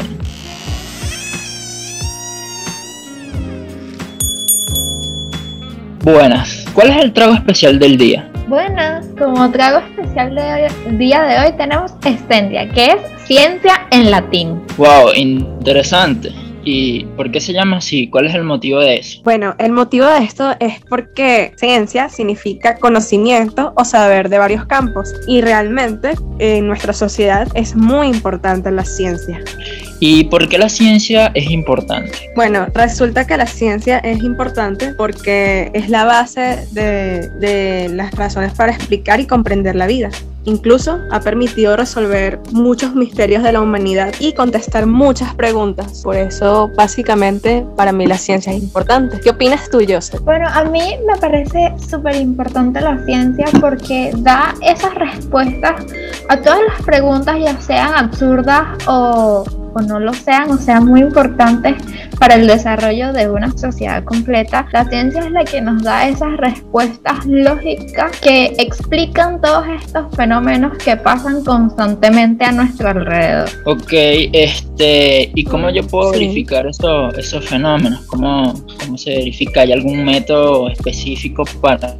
Buenas, 6.03 6.65
¿cuál 6.73 6.91
es 6.91 6.97
el 7.03 7.13
trago 7.13 7.33
especial 7.33 7.79
del 7.79 7.97
día? 7.97 8.31
Buenas, 8.47 9.05
como 9.19 9.51
trago 9.51 9.79
especial 9.79 10.35
del 10.35 10.97
día 10.97 11.21
de 11.23 11.39
hoy 11.39 11.53
tenemos 11.57 11.91
Estendia, 12.05 12.69
que 12.69 12.85
es 12.85 12.97
ciencia 13.25 13.87
en 13.91 14.09
latín. 14.09 14.61
Wow, 14.77 15.13
interesante. 15.15 16.31
¿Y 16.63 17.05
por 17.17 17.31
qué 17.31 17.39
se 17.39 17.53
llama 17.53 17.77
así? 17.77 18.09
¿Cuál 18.09 18.27
es 18.27 18.35
el 18.35 18.43
motivo 18.43 18.79
de 18.79 18.97
eso? 18.97 19.21
Bueno, 19.23 19.55
el 19.57 19.71
motivo 19.71 20.05
de 20.05 20.19
esto 20.19 20.55
es 20.59 20.79
porque 20.89 21.53
ciencia 21.57 22.09
significa 22.09 22.77
conocimiento 22.77 23.73
o 23.75 23.85
saber 23.85 24.29
de 24.29 24.37
varios 24.37 24.65
campos 24.65 25.13
y 25.27 25.41
realmente 25.41 26.13
en 26.39 26.67
nuestra 26.67 26.93
sociedad 26.93 27.47
es 27.55 27.75
muy 27.75 28.07
importante 28.07 28.71
la 28.71 28.85
ciencia. 28.85 29.41
¿Y 30.03 30.23
por 30.23 30.49
qué 30.49 30.57
la 30.57 30.67
ciencia 30.67 31.27
es 31.35 31.51
importante? 31.51 32.31
Bueno, 32.35 32.65
resulta 32.73 33.27
que 33.27 33.37
la 33.37 33.45
ciencia 33.45 33.99
es 33.99 34.23
importante 34.23 34.95
porque 34.95 35.69
es 35.75 35.89
la 35.89 36.05
base 36.05 36.67
de, 36.71 37.29
de 37.39 37.87
las 37.93 38.11
razones 38.15 38.51
para 38.53 38.71
explicar 38.71 39.19
y 39.19 39.27
comprender 39.27 39.75
la 39.75 39.85
vida. 39.85 40.09
Incluso 40.45 40.97
ha 41.11 41.19
permitido 41.19 41.77
resolver 41.77 42.39
muchos 42.51 42.95
misterios 42.95 43.43
de 43.43 43.51
la 43.51 43.61
humanidad 43.61 44.11
y 44.19 44.33
contestar 44.33 44.87
muchas 44.87 45.35
preguntas. 45.35 46.01
Por 46.03 46.15
eso, 46.15 46.71
básicamente, 46.75 47.63
para 47.77 47.91
mí 47.91 48.07
la 48.07 48.17
ciencia 48.17 48.51
es 48.51 48.63
importante. 48.63 49.19
¿Qué 49.19 49.29
opinas 49.29 49.69
tú, 49.69 49.81
Joseph? 49.87 50.21
Bueno, 50.21 50.47
a 50.51 50.63
mí 50.63 50.95
me 51.05 51.15
parece 51.19 51.71
súper 51.87 52.15
importante 52.15 52.81
la 52.81 52.97
ciencia 53.05 53.45
porque 53.59 54.11
da 54.17 54.55
esas 54.61 54.95
respuestas 54.95 55.85
a 56.27 56.37
todas 56.37 56.61
las 56.69 56.81
preguntas, 56.81 57.35
ya 57.39 57.61
sean 57.61 57.93
absurdas 57.93 58.65
o 58.87 59.43
o 59.73 59.81
no 59.81 59.99
lo 59.99 60.13
sean 60.13 60.51
o 60.51 60.57
sean 60.57 60.85
muy 60.85 61.01
importantes 61.01 61.75
para 62.19 62.35
el 62.35 62.47
desarrollo 62.47 63.13
de 63.13 63.29
una 63.29 63.55
sociedad 63.57 64.03
completa, 64.03 64.67
la 64.71 64.85
ciencia 64.85 65.21
es 65.21 65.31
la 65.31 65.43
que 65.43 65.61
nos 65.61 65.81
da 65.83 66.07
esas 66.07 66.37
respuestas 66.37 67.25
lógicas 67.25 68.15
que 68.19 68.53
explican 68.57 69.41
todos 69.41 69.65
estos 69.67 70.15
fenómenos 70.15 70.77
que 70.77 70.95
pasan 70.97 71.43
constantemente 71.43 72.45
a 72.45 72.51
nuestro 72.51 72.89
alrededor. 72.89 73.49
Ok, 73.65 73.91
este, 73.91 75.31
¿y 75.33 75.43
cómo 75.43 75.69
yo 75.69 75.85
puedo 75.87 76.11
verificar 76.11 76.67
eso, 76.67 77.09
esos 77.15 77.47
fenómenos? 77.47 78.01
¿Cómo, 78.07 78.53
¿Cómo 78.79 78.97
se 78.97 79.11
verifica? 79.17 79.61
¿Hay 79.61 79.71
algún 79.71 80.05
método 80.05 80.69
específico 80.69 81.43
para, 81.61 81.95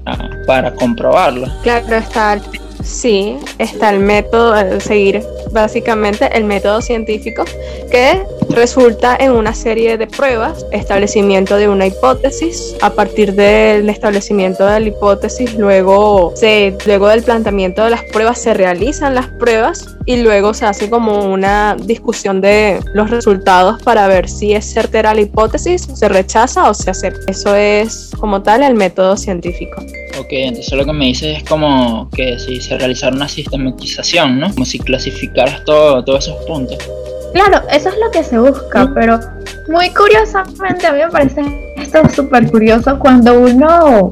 para 0.46 0.74
comprobarlo? 0.76 1.48
Claro, 1.64 1.96
está 1.96 2.40
Sí, 2.84 3.38
está 3.58 3.90
el 3.90 4.00
método, 4.00 4.80
seguir 4.80 5.24
básicamente 5.52 6.30
el 6.36 6.46
método 6.46 6.82
científico 6.82 7.44
que 7.92 8.24
resulta 8.50 9.16
en 9.20 9.32
una 9.32 9.54
serie 9.54 9.98
de 9.98 10.08
pruebas, 10.08 10.66
establecimiento 10.72 11.58
de 11.58 11.70
una 11.70 11.88
hipótesis, 11.88 12.76
a 12.82 12.92
partir 12.92 13.34
del 13.34 13.90
establecimiento 13.90 14.66
de 14.66 14.80
la 14.80 14.88
hipótesis, 14.88 15.56
luego, 15.56 16.34
se, 16.36 16.76
luego 16.86 17.08
del 17.08 17.24
planteamiento 17.24 17.84
de 17.84 17.92
las 17.92 18.04
pruebas 18.06 18.40
se 18.40 18.54
realizan 18.54 19.16
las 19.16 19.28
pruebas 19.28 19.96
y 20.06 20.22
luego 20.22 20.54
se 20.54 20.66
hace 20.66 20.90
como 20.90 21.32
una 21.32 21.76
discusión 21.76 22.42
de 22.42 22.80
los 22.94 23.10
resultados 23.10 23.82
para 23.84 24.08
ver 24.08 24.28
si 24.28 24.54
es 24.54 24.72
certera 24.72 25.14
la 25.14 25.22
hipótesis, 25.22 25.88
se 25.94 26.10
rechaza 26.10 26.70
o 26.70 26.74
se 26.74 26.90
acepta. 26.90 27.20
Eso 27.28 27.56
es 27.56 28.12
como 28.20 28.42
tal 28.42 28.64
el 28.64 28.76
método 28.76 29.18
científico. 29.18 29.82
Ok, 30.20 30.28
entonces 30.32 30.74
lo 30.74 30.86
que 30.86 30.94
me 30.94 31.06
dices 31.06 31.38
es 31.38 31.44
como 31.44 32.10
que 32.12 32.38
si 32.40 32.62
se 32.62 32.78
realizara 32.78 33.16
una 33.16 33.28
sistematización, 33.28 34.40
¿no? 34.40 34.54
Como 34.54 34.66
si 34.66 34.80
clasificaras 34.80 35.64
todo, 35.66 36.04
todos 36.04 36.28
esos 36.28 36.44
puntos. 36.46 36.78
Claro, 37.34 37.62
eso 37.72 37.90
es 37.90 37.96
lo 38.04 38.12
que 38.12 38.24
se 38.24 38.38
busca, 38.38 38.92
pero 38.94 39.20
muy 39.70 39.90
curiosamente 39.92 40.86
a 40.86 40.92
mí 40.92 41.00
me 41.00 41.10
parece 41.10 41.74
esto 41.78 42.02
súper 42.10 42.52
curioso 42.52 43.00
cuando 43.00 43.40
uno 43.40 44.12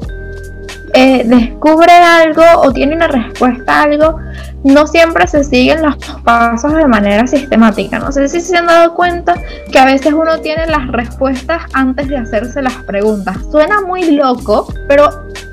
eh, 0.94 1.22
descubre 1.24 1.92
algo 1.92 2.42
o 2.62 2.72
tiene 2.72 2.96
una 2.96 3.08
respuesta 3.08 3.80
a 3.80 3.82
algo, 3.84 4.18
no 4.64 4.86
siempre 4.86 5.26
se 5.26 5.44
siguen 5.44 5.82
los 5.82 5.96
pasos 6.24 6.74
de 6.74 6.86
manera 6.86 7.26
sistemática. 7.26 7.98
No 7.98 8.12
sé 8.12 8.28
si 8.28 8.40
se 8.40 8.56
han 8.56 8.66
dado 8.66 8.94
cuenta 8.94 9.34
que 9.72 9.78
a 9.78 9.84
veces 9.84 10.12
uno 10.12 10.38
tiene 10.40 10.66
las 10.66 10.88
respuestas 10.88 11.62
antes 11.72 12.08
de 12.08 12.16
hacerse 12.16 12.62
las 12.62 12.74
preguntas. 12.84 13.38
Suena 13.50 13.80
muy 13.80 14.12
loco, 14.12 14.72
pero 14.88 15.08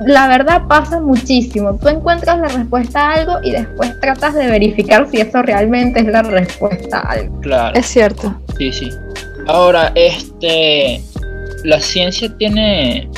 la 0.05 0.27
verdad 0.27 0.63
pasa 0.67 0.99
muchísimo. 0.99 1.75
Tú 1.75 1.87
encuentras 1.87 2.39
la 2.39 2.47
respuesta 2.49 3.09
a 3.09 3.13
algo 3.13 3.33
y 3.43 3.51
después 3.51 3.99
tratas 3.99 4.33
de 4.33 4.47
verificar 4.47 5.09
si 5.09 5.21
eso 5.21 5.41
realmente 5.41 6.01
es 6.01 6.07
la 6.07 6.23
respuesta 6.23 6.99
a 6.99 7.11
algo. 7.11 7.39
Claro. 7.41 7.77
Es 7.77 7.85
cierto. 7.85 8.35
Sí, 8.57 8.71
sí. 8.71 8.89
Ahora, 9.47 9.91
este, 9.95 11.01
la 11.63 11.79
ciencia 11.79 12.29
tiene 12.37 13.09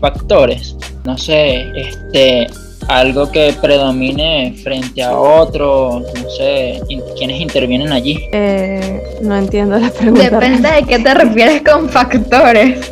factores, 0.00 0.76
no 1.04 1.16
sé, 1.16 1.70
este, 1.74 2.46
algo 2.88 3.30
que 3.30 3.54
predomine 3.60 4.54
frente 4.62 5.02
a 5.02 5.16
otro, 5.16 6.00
no 6.00 6.30
sé, 6.30 6.80
¿quiénes 7.16 7.40
intervienen 7.40 7.92
allí? 7.92 8.28
Eh, 8.32 9.02
no 9.22 9.36
entiendo 9.36 9.78
la 9.78 9.90
pregunta. 9.90 10.30
Depende 10.30 10.70
de 10.70 10.82
qué 10.84 10.98
te 10.98 11.14
refieres 11.14 11.62
con 11.62 11.88
factores. 11.88 12.90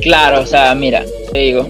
Claro, 0.00 0.42
o 0.42 0.46
sea, 0.46 0.74
mira, 0.74 1.04
te 1.32 1.38
digo, 1.38 1.68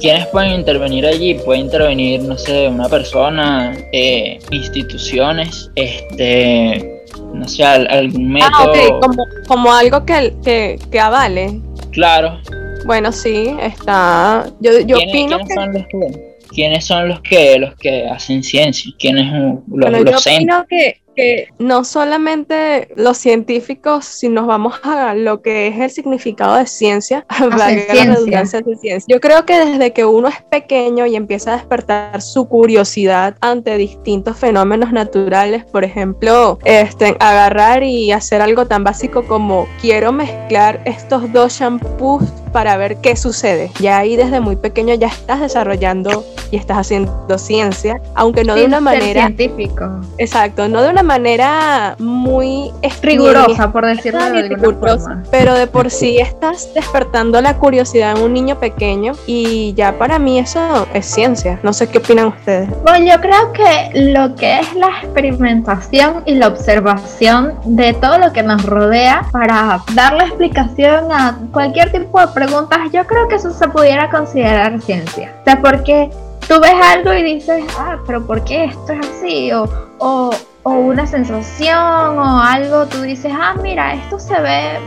¿quiénes 0.00 0.26
pueden 0.28 0.52
intervenir 0.52 1.06
allí? 1.06 1.34
Puede 1.34 1.60
intervenir, 1.60 2.22
no 2.22 2.36
sé, 2.38 2.68
una 2.68 2.88
persona, 2.88 3.76
eh, 3.92 4.38
instituciones, 4.50 5.70
este, 5.74 7.02
no 7.34 7.46
sé, 7.48 7.64
algún 7.64 8.32
método. 8.32 8.50
Ah, 8.52 8.70
ok, 8.70 9.00
como, 9.00 9.24
como 9.46 9.72
algo 9.72 10.04
que, 10.04 10.34
que, 10.44 10.78
que 10.90 11.00
avale. 11.00 11.60
Claro. 11.90 12.38
Bueno, 12.86 13.12
sí, 13.12 13.54
está. 13.60 14.46
Yo, 14.60 14.80
yo 14.80 14.96
opino 14.96 15.38
que... 15.46 15.54
son 15.54 15.72
los 15.72 15.86
que 15.86 16.29
quiénes 16.50 16.84
son 16.84 17.08
los 17.08 17.20
que 17.20 17.58
los 17.58 17.74
que 17.76 18.06
hacen 18.06 18.42
ciencia, 18.42 18.92
quiénes 18.98 19.32
los, 19.32 19.66
bueno, 19.66 20.04
yo 20.04 20.16
opino 20.16 20.66
que, 20.68 21.00
que, 21.20 21.48
no 21.58 21.84
solamente 21.84 22.88
los 22.96 23.18
científicos, 23.18 24.04
si 24.04 24.28
nos 24.28 24.46
vamos 24.46 24.80
a 24.82 25.14
lo 25.14 25.42
que 25.42 25.68
es 25.68 25.78
el 25.78 25.90
significado 25.90 26.56
de 26.56 26.66
ciencia, 26.66 27.26
redundancia 27.38 28.60
de 28.60 28.76
ciencia. 28.76 29.06
Yo 29.08 29.20
creo 29.20 29.44
que 29.44 29.64
desde 29.64 29.92
que 29.92 30.04
uno 30.04 30.28
es 30.28 30.42
pequeño 30.42 31.06
y 31.06 31.16
empieza 31.16 31.52
a 31.52 31.56
despertar 31.56 32.22
su 32.22 32.48
curiosidad 32.48 33.36
ante 33.40 33.76
distintos 33.76 34.36
fenómenos 34.36 34.92
naturales, 34.92 35.64
por 35.64 35.84
ejemplo, 35.84 36.58
este, 36.64 37.16
agarrar 37.20 37.82
y 37.82 38.12
hacer 38.12 38.42
algo 38.42 38.66
tan 38.66 38.84
básico 38.84 39.24
como 39.26 39.66
quiero 39.80 40.12
mezclar 40.12 40.80
estos 40.84 41.32
dos 41.32 41.52
shampoos 41.52 42.24
para 42.52 42.76
ver 42.76 42.96
qué 42.96 43.16
sucede. 43.16 43.70
Ya 43.80 43.98
ahí 43.98 44.16
desde 44.16 44.40
muy 44.40 44.56
pequeño 44.56 44.94
ya 44.94 45.08
estás 45.08 45.40
desarrollando 45.40 46.24
y 46.50 46.56
estás 46.56 46.78
haciendo 46.78 47.38
ciencia, 47.38 48.00
aunque 48.14 48.44
no 48.44 48.54
de 48.54 48.64
una 48.64 48.80
manera 48.80 49.26
científico. 49.26 50.00
Exacto, 50.18 50.68
no 50.68 50.82
de 50.82 50.90
una 50.90 51.02
manera 51.10 51.96
muy 51.98 52.70
rigurosa, 53.02 53.72
por 53.72 53.84
decirlo 53.84 54.20
de 54.30 54.38
alguna 54.38 54.78
forma. 54.78 55.22
Pero 55.32 55.54
de 55.54 55.66
por 55.66 55.90
sí 55.90 56.18
estás 56.18 56.72
despertando 56.72 57.40
la 57.40 57.56
curiosidad 57.56 58.16
en 58.16 58.22
un 58.22 58.32
niño 58.32 58.60
pequeño 58.60 59.14
y 59.26 59.74
ya 59.74 59.98
para 59.98 60.20
mí 60.20 60.38
eso 60.38 60.86
es 60.94 61.06
ciencia. 61.06 61.58
No 61.64 61.72
sé 61.72 61.88
qué 61.88 61.98
opinan 61.98 62.26
ustedes. 62.28 62.68
Bueno, 62.84 63.06
yo 63.06 63.20
creo 63.20 63.52
que 63.52 64.12
lo 64.12 64.36
que 64.36 64.60
es 64.60 64.72
la 64.74 64.88
experimentación 65.02 66.22
y 66.26 66.36
la 66.36 66.46
observación 66.46 67.54
de 67.64 67.92
todo 67.94 68.18
lo 68.18 68.32
que 68.32 68.44
nos 68.44 68.64
rodea 68.64 69.26
para 69.32 69.82
darle 69.94 70.24
explicación 70.24 71.10
a 71.10 71.36
cualquier 71.52 71.90
tipo 71.90 72.20
de 72.20 72.28
preguntas, 72.28 72.78
yo 72.92 73.04
creo 73.04 73.26
que 73.26 73.34
eso 73.34 73.50
se 73.50 73.66
pudiera 73.66 74.08
considerar 74.10 74.80
ciencia. 74.80 75.34
O 75.40 75.44
sea, 75.44 75.60
porque 75.60 76.08
tú 76.46 76.60
ves 76.60 76.74
algo 76.94 77.12
y 77.14 77.22
dices, 77.22 77.64
ah, 77.78 77.96
pero 78.06 78.24
¿por 78.24 78.44
qué 78.44 78.66
esto 78.66 78.92
es 78.92 79.00
así? 79.08 79.52
O, 79.52 79.68
o, 79.98 80.30
o 80.62 80.72
una 80.72 81.06
sensación 81.06 82.18
o 82.18 82.40
algo, 82.40 82.86
tú 82.86 83.02
dices, 83.02 83.32
ah, 83.34 83.54
mira, 83.62 83.94
esto 83.94 84.18
se 84.18 84.40
ve, 84.40 84.78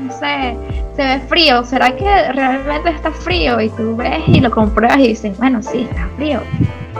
no 0.00 0.12
sé, 0.12 0.56
se 0.94 1.02
ve 1.02 1.20
frío, 1.28 1.64
¿será 1.64 1.96
que 1.96 2.32
realmente 2.32 2.90
está 2.90 3.10
frío? 3.10 3.60
Y 3.60 3.68
tú 3.70 3.96
ves 3.96 4.20
y 4.28 4.40
lo 4.40 4.50
compruebas 4.50 4.98
y 4.98 5.08
dices, 5.08 5.36
bueno, 5.38 5.62
sí, 5.62 5.88
está 5.90 6.08
frío. 6.16 6.40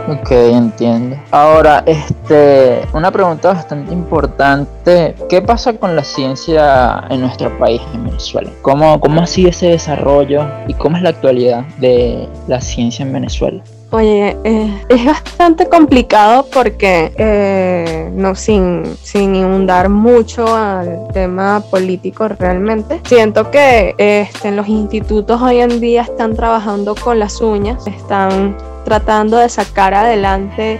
Ok, 0.07 0.31
entiendo. 0.31 1.17
Ahora, 1.31 1.83
este, 1.85 2.81
una 2.93 3.11
pregunta 3.11 3.49
bastante 3.49 3.93
importante. 3.93 5.15
¿Qué 5.29 5.41
pasa 5.41 5.73
con 5.73 5.95
la 5.95 6.03
ciencia 6.03 7.03
en 7.09 7.21
nuestro 7.21 7.57
país, 7.59 7.81
en 7.93 8.05
Venezuela? 8.05 8.49
¿Cómo, 8.61 8.99
cómo 8.99 9.21
ha 9.21 9.27
sido 9.27 9.49
ese 9.49 9.67
desarrollo 9.67 10.45
y 10.67 10.73
cómo 10.73 10.97
es 10.97 11.03
la 11.03 11.09
actualidad 11.09 11.65
de 11.77 12.27
la 12.47 12.61
ciencia 12.61 13.05
en 13.05 13.13
Venezuela? 13.13 13.61
Oye, 13.93 14.37
eh, 14.45 14.85
es 14.87 15.05
bastante 15.05 15.67
complicado 15.67 16.45
porque, 16.53 17.11
eh, 17.17 18.09
no, 18.13 18.35
sin, 18.35 18.83
sin 19.03 19.35
inundar 19.35 19.89
mucho 19.89 20.55
al 20.55 21.09
tema 21.11 21.61
político 21.69 22.29
realmente, 22.29 23.01
siento 23.03 23.51
que 23.51 23.93
este, 23.97 24.51
los 24.51 24.69
institutos 24.69 25.41
hoy 25.41 25.59
en 25.59 25.81
día 25.81 26.03
están 26.03 26.37
trabajando 26.37 26.95
con 26.95 27.19
las 27.19 27.41
uñas, 27.41 27.85
están 27.85 28.57
tratando 28.85 29.35
de 29.35 29.49
sacar 29.49 29.93
adelante 29.93 30.79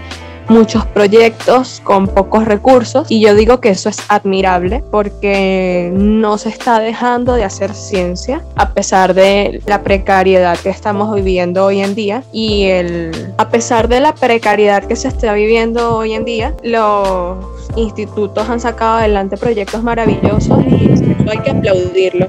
muchos 0.52 0.84
proyectos 0.86 1.80
con 1.82 2.06
pocos 2.06 2.44
recursos 2.44 3.10
y 3.10 3.20
yo 3.20 3.34
digo 3.34 3.58
que 3.60 3.70
eso 3.70 3.88
es 3.88 3.98
admirable 4.08 4.84
porque 4.90 5.90
no 5.94 6.36
se 6.36 6.50
está 6.50 6.78
dejando 6.78 7.34
de 7.34 7.44
hacer 7.44 7.74
ciencia 7.74 8.42
a 8.56 8.70
pesar 8.70 9.14
de 9.14 9.62
la 9.66 9.82
precariedad 9.82 10.58
que 10.58 10.68
estamos 10.68 11.14
viviendo 11.14 11.64
hoy 11.64 11.80
en 11.80 11.94
día 11.94 12.22
y 12.32 12.64
el 12.64 13.32
a 13.38 13.48
pesar 13.48 13.88
de 13.88 14.00
la 14.00 14.14
precariedad 14.14 14.84
que 14.84 14.94
se 14.94 15.08
está 15.08 15.32
viviendo 15.32 15.96
hoy 15.96 16.12
en 16.12 16.26
día 16.26 16.54
los 16.62 17.38
institutos 17.76 18.48
han 18.50 18.60
sacado 18.60 18.98
adelante 18.98 19.38
proyectos 19.38 19.82
maravillosos 19.82 20.58
y 20.66 21.28
hay 21.30 21.38
que 21.38 21.50
aplaudirlo. 21.50 22.28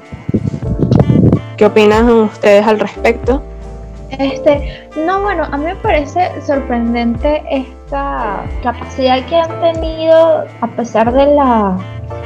¿Qué 1.57 1.65
opinan 1.65 2.09
ustedes 2.09 2.65
al 2.65 2.79
respecto? 2.79 3.43
Este, 4.19 4.89
no, 5.06 5.21
bueno, 5.21 5.43
a 5.52 5.58
mí 5.58 5.65
me 5.65 5.76
parece 5.78 6.30
sorprendente 6.41 7.43
esta 7.49 8.43
capacidad 8.62 9.26
que 9.26 9.36
han 9.36 9.60
tenido 9.62 10.45
a 10.62 10.67
pesar 10.76 11.12
de 11.12 11.26
la 11.36 11.78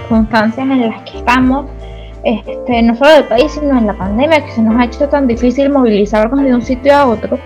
circunstancias 0.08 0.68
en 0.70 0.90
las 0.90 1.02
que 1.04 1.18
estamos, 1.18 1.66
este, 2.24 2.82
no 2.82 2.96
solo 2.96 3.12
del 3.12 3.24
país, 3.26 3.52
sino 3.52 3.78
en 3.78 3.88
la 3.88 3.94
pandemia 3.94 4.44
que 4.46 4.52
se 4.52 4.62
nos 4.62 4.76
ha 4.76 4.86
hecho 4.86 5.08
tan 5.10 5.28
difícil 5.28 5.70
movilizarnos 5.70 6.44
de 6.44 6.54
un 6.54 6.62
sitio 6.62 6.96
a 6.96 7.08
otro, 7.08 7.40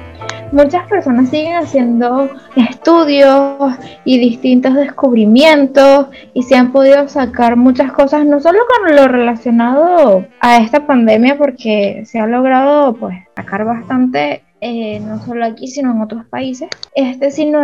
muchas 0.52 0.88
personas 0.88 1.30
siguen 1.30 1.56
haciendo 1.56 2.30
estudios 2.56 3.76
y 4.06 4.20
distintos 4.20 4.76
descubrimientos 4.76 6.08
y 6.34 6.44
se 6.44 6.56
han 6.56 6.72
podido 6.72 7.08
sacar 7.08 7.56
muchas 7.56 7.92
cosas, 7.92 8.26
no 8.26 8.40
solo 8.40 8.60
con 8.68 8.96
lo 8.96 9.08
relacionado 9.08 10.26
a 10.40 10.58
esta 10.58 10.86
pandemia, 10.86 11.38
porque 11.38 12.04
se 12.06 12.20
ha 12.20 12.28
logrado 12.28 12.94
pues 12.96 13.18
sacar 13.36 13.66
bastante 13.66 14.44
eh, 14.64 15.00
no 15.00 15.20
solo 15.26 15.44
aquí, 15.44 15.68
sino 15.68 15.92
en 15.92 16.02
otros 16.02 16.24
países, 16.28 16.70
este, 16.94 17.32
sino 17.32 17.62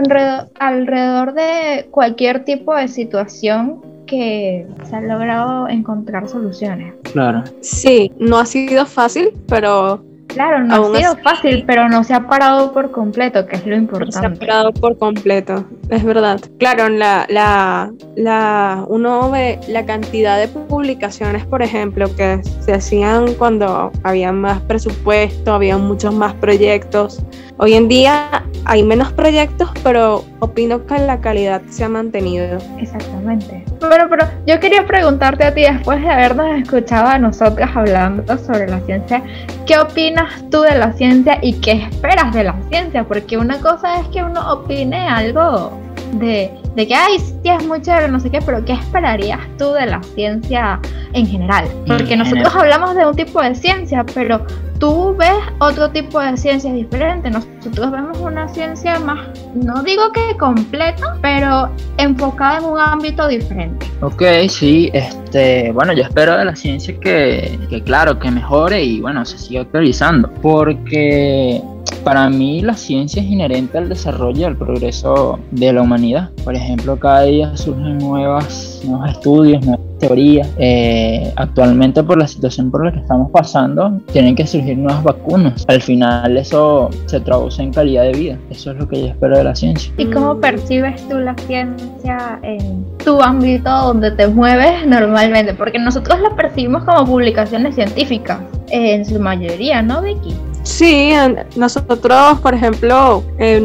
alrededor 0.59 1.33
de 1.33 1.87
cualquier 1.91 2.43
tipo 2.43 2.75
de 2.75 2.87
situación 2.87 3.81
que 4.07 4.65
se 4.83 4.95
ha 4.95 5.01
logrado 5.01 5.67
encontrar 5.67 6.27
soluciones. 6.27 6.95
Claro. 7.03 7.43
Sí, 7.61 8.11
no 8.17 8.39
ha 8.39 8.45
sido 8.45 8.87
fácil, 8.87 9.31
pero 9.47 10.03
Claro, 10.27 10.63
no 10.63 10.93
ha 10.93 10.97
sido 10.97 11.17
fácil, 11.17 11.63
pero 11.65 11.89
no 11.89 12.03
se 12.03 12.13
ha 12.13 12.27
parado 12.27 12.71
por 12.71 12.91
completo, 12.91 13.45
que 13.45 13.55
es 13.55 13.65
lo 13.65 13.75
importante. 13.75 14.15
No 14.29 14.35
se 14.35 14.43
ha 14.43 14.47
parado 14.47 14.73
por 14.73 14.97
completo, 14.97 15.65
es 15.89 16.03
verdad. 16.03 16.39
Claro, 16.59 16.89
la, 16.89 17.25
la, 17.29 17.91
la, 18.15 18.85
uno 18.87 19.31
ve 19.31 19.59
la 19.67 19.85
cantidad 19.85 20.37
de 20.37 20.47
publicaciones, 20.47 21.45
por 21.45 21.61
ejemplo, 21.61 22.13
que 22.15 22.41
se 22.59 22.73
hacían 22.73 23.33
cuando 23.35 23.91
había 24.03 24.31
más 24.31 24.61
presupuesto, 24.61 25.53
había 25.53 25.77
muchos 25.77 26.13
más 26.13 26.33
proyectos. 26.35 27.23
Hoy 27.59 27.73
en 27.73 27.87
día 27.87 28.43
hay 28.65 28.83
menos 28.83 29.11
proyectos, 29.13 29.71
pero 29.83 30.23
opino 30.39 30.85
que 30.85 30.99
la 30.99 31.19
calidad 31.19 31.63
se 31.69 31.85
ha 31.85 31.89
mantenido. 31.89 32.59
Exactamente. 32.77 33.65
Bueno, 33.79 34.05
pero 34.11 34.27
yo 34.45 34.59
quería 34.59 34.85
preguntarte 34.85 35.43
a 35.43 35.53
ti, 35.55 35.61
después 35.61 35.99
de 36.01 36.07
habernos 36.07 36.61
escuchado 36.61 37.07
a 37.07 37.17
nosotras 37.17 37.71
hablando 37.73 38.37
sobre 38.37 38.67
la 38.67 38.79
ciencia, 38.81 39.23
¿qué 39.65 39.79
opinas 39.79 40.47
tú 40.51 40.61
de 40.61 40.77
la 40.77 40.93
ciencia 40.93 41.39
y 41.41 41.53
qué 41.53 41.83
esperas 41.83 42.31
de 42.31 42.43
la 42.43 42.55
ciencia? 42.69 43.03
Porque 43.03 43.39
una 43.39 43.59
cosa 43.59 44.01
es 44.01 44.07
que 44.09 44.23
uno 44.23 44.53
opine 44.53 45.07
algo 45.07 45.71
de, 46.13 46.51
de 46.75 46.87
que, 46.87 46.93
ay, 46.93 47.17
sí, 47.17 47.49
es 47.49 47.65
muy 47.65 47.81
chévere, 47.81 48.07
no 48.07 48.19
sé 48.19 48.29
qué, 48.29 48.39
pero 48.39 48.63
¿qué 48.65 48.73
esperarías 48.73 49.39
tú 49.57 49.71
de 49.71 49.87
la 49.87 50.03
ciencia 50.13 50.79
en 51.17 51.27
general? 51.27 51.67
Porque 51.85 52.15
nosotros 52.15 52.53
hablamos 52.55 52.95
de 52.95 53.05
un 53.05 53.15
tipo 53.15 53.41
de 53.41 53.55
ciencia, 53.55 54.05
pero 54.13 54.45
tú 54.79 55.15
ves 55.17 55.33
otro 55.59 55.89
tipo 55.89 56.19
de 56.19 56.37
ciencias 56.37 56.73
diferentes. 56.73 57.31
Nosotros 57.31 57.91
vemos 57.91 58.17
una 58.19 58.47
ciencia 58.47 58.99
más, 58.99 59.27
no 59.55 59.81
digo 59.83 60.11
que 60.11 60.37
completa, 60.37 61.17
pero 61.21 61.69
enfocada 61.97 62.59
en 62.59 62.65
un 62.65 62.79
ámbito 62.79 63.27
diferente. 63.27 63.87
Ok, 64.01 64.23
sí, 64.49 64.89
este, 64.93 65.71
bueno, 65.71 65.93
yo 65.93 66.03
espero 66.03 66.37
de 66.37 66.45
la 66.45 66.55
ciencia 66.55 66.97
que, 66.99 67.57
que 67.69 67.81
claro, 67.81 68.19
que 68.19 68.29
mejore 68.29 68.83
y 68.83 69.01
bueno, 69.01 69.25
se 69.25 69.37
siga 69.37 69.61
actualizando, 69.61 70.29
porque 70.41 71.61
para 72.03 72.29
mí 72.29 72.61
la 72.61 72.75
ciencia 72.75 73.21
es 73.21 73.29
inherente 73.29 73.77
al 73.77 73.89
desarrollo 73.89 74.41
y 74.41 74.43
al 74.43 74.57
progreso 74.57 75.39
de 75.51 75.73
la 75.73 75.81
humanidad. 75.81 76.29
Por 76.43 76.55
ejemplo, 76.55 76.97
cada 76.97 77.23
día 77.23 77.57
surgen 77.57 77.97
nuevas, 77.97 78.81
nuevos 78.85 79.09
estudios, 79.09 79.65
nuevas 79.65 79.86
teorías. 80.07 80.47
Eh, 80.57 81.31
actualmente 81.35 82.03
por 82.03 82.17
la 82.17 82.27
situación 82.27 82.71
por 82.71 82.85
la 82.85 82.91
que 82.91 82.99
estamos 82.99 83.31
pasando, 83.31 83.99
tienen 84.11 84.35
que 84.35 84.47
surgir 84.47 84.77
nuevas 84.77 85.03
vacunas. 85.03 85.65
Al 85.67 85.81
final 85.81 86.37
eso 86.37 86.89
se 87.05 87.19
traduce 87.19 87.61
en 87.61 87.73
calidad 87.73 88.03
de 88.03 88.13
vida. 88.13 88.37
Eso 88.49 88.71
es 88.71 88.77
lo 88.77 88.87
que 88.87 89.01
yo 89.01 89.07
espero 89.07 89.37
de 89.37 89.43
la 89.43 89.55
ciencia. 89.55 89.91
¿Y 89.97 90.05
cómo 90.05 90.39
percibes 90.39 91.07
tú 91.07 91.17
la 91.17 91.35
ciencia 91.45 92.39
en 92.43 92.85
tu 93.03 93.21
ámbito 93.21 93.69
donde 93.69 94.11
te 94.11 94.27
mueves 94.27 94.85
normalmente? 94.87 95.53
Porque 95.53 95.79
nosotros 95.79 96.19
la 96.21 96.35
percibimos 96.35 96.83
como 96.83 97.05
publicaciones 97.05 97.75
científicas, 97.75 98.39
en 98.69 99.05
su 99.05 99.19
mayoría, 99.19 99.81
¿no, 99.81 100.01
Vicky? 100.01 100.35
Sí, 100.63 101.13
nosotros, 101.55 102.39
por 102.41 102.53
ejemplo, 102.53 103.23
eh, 103.39 103.61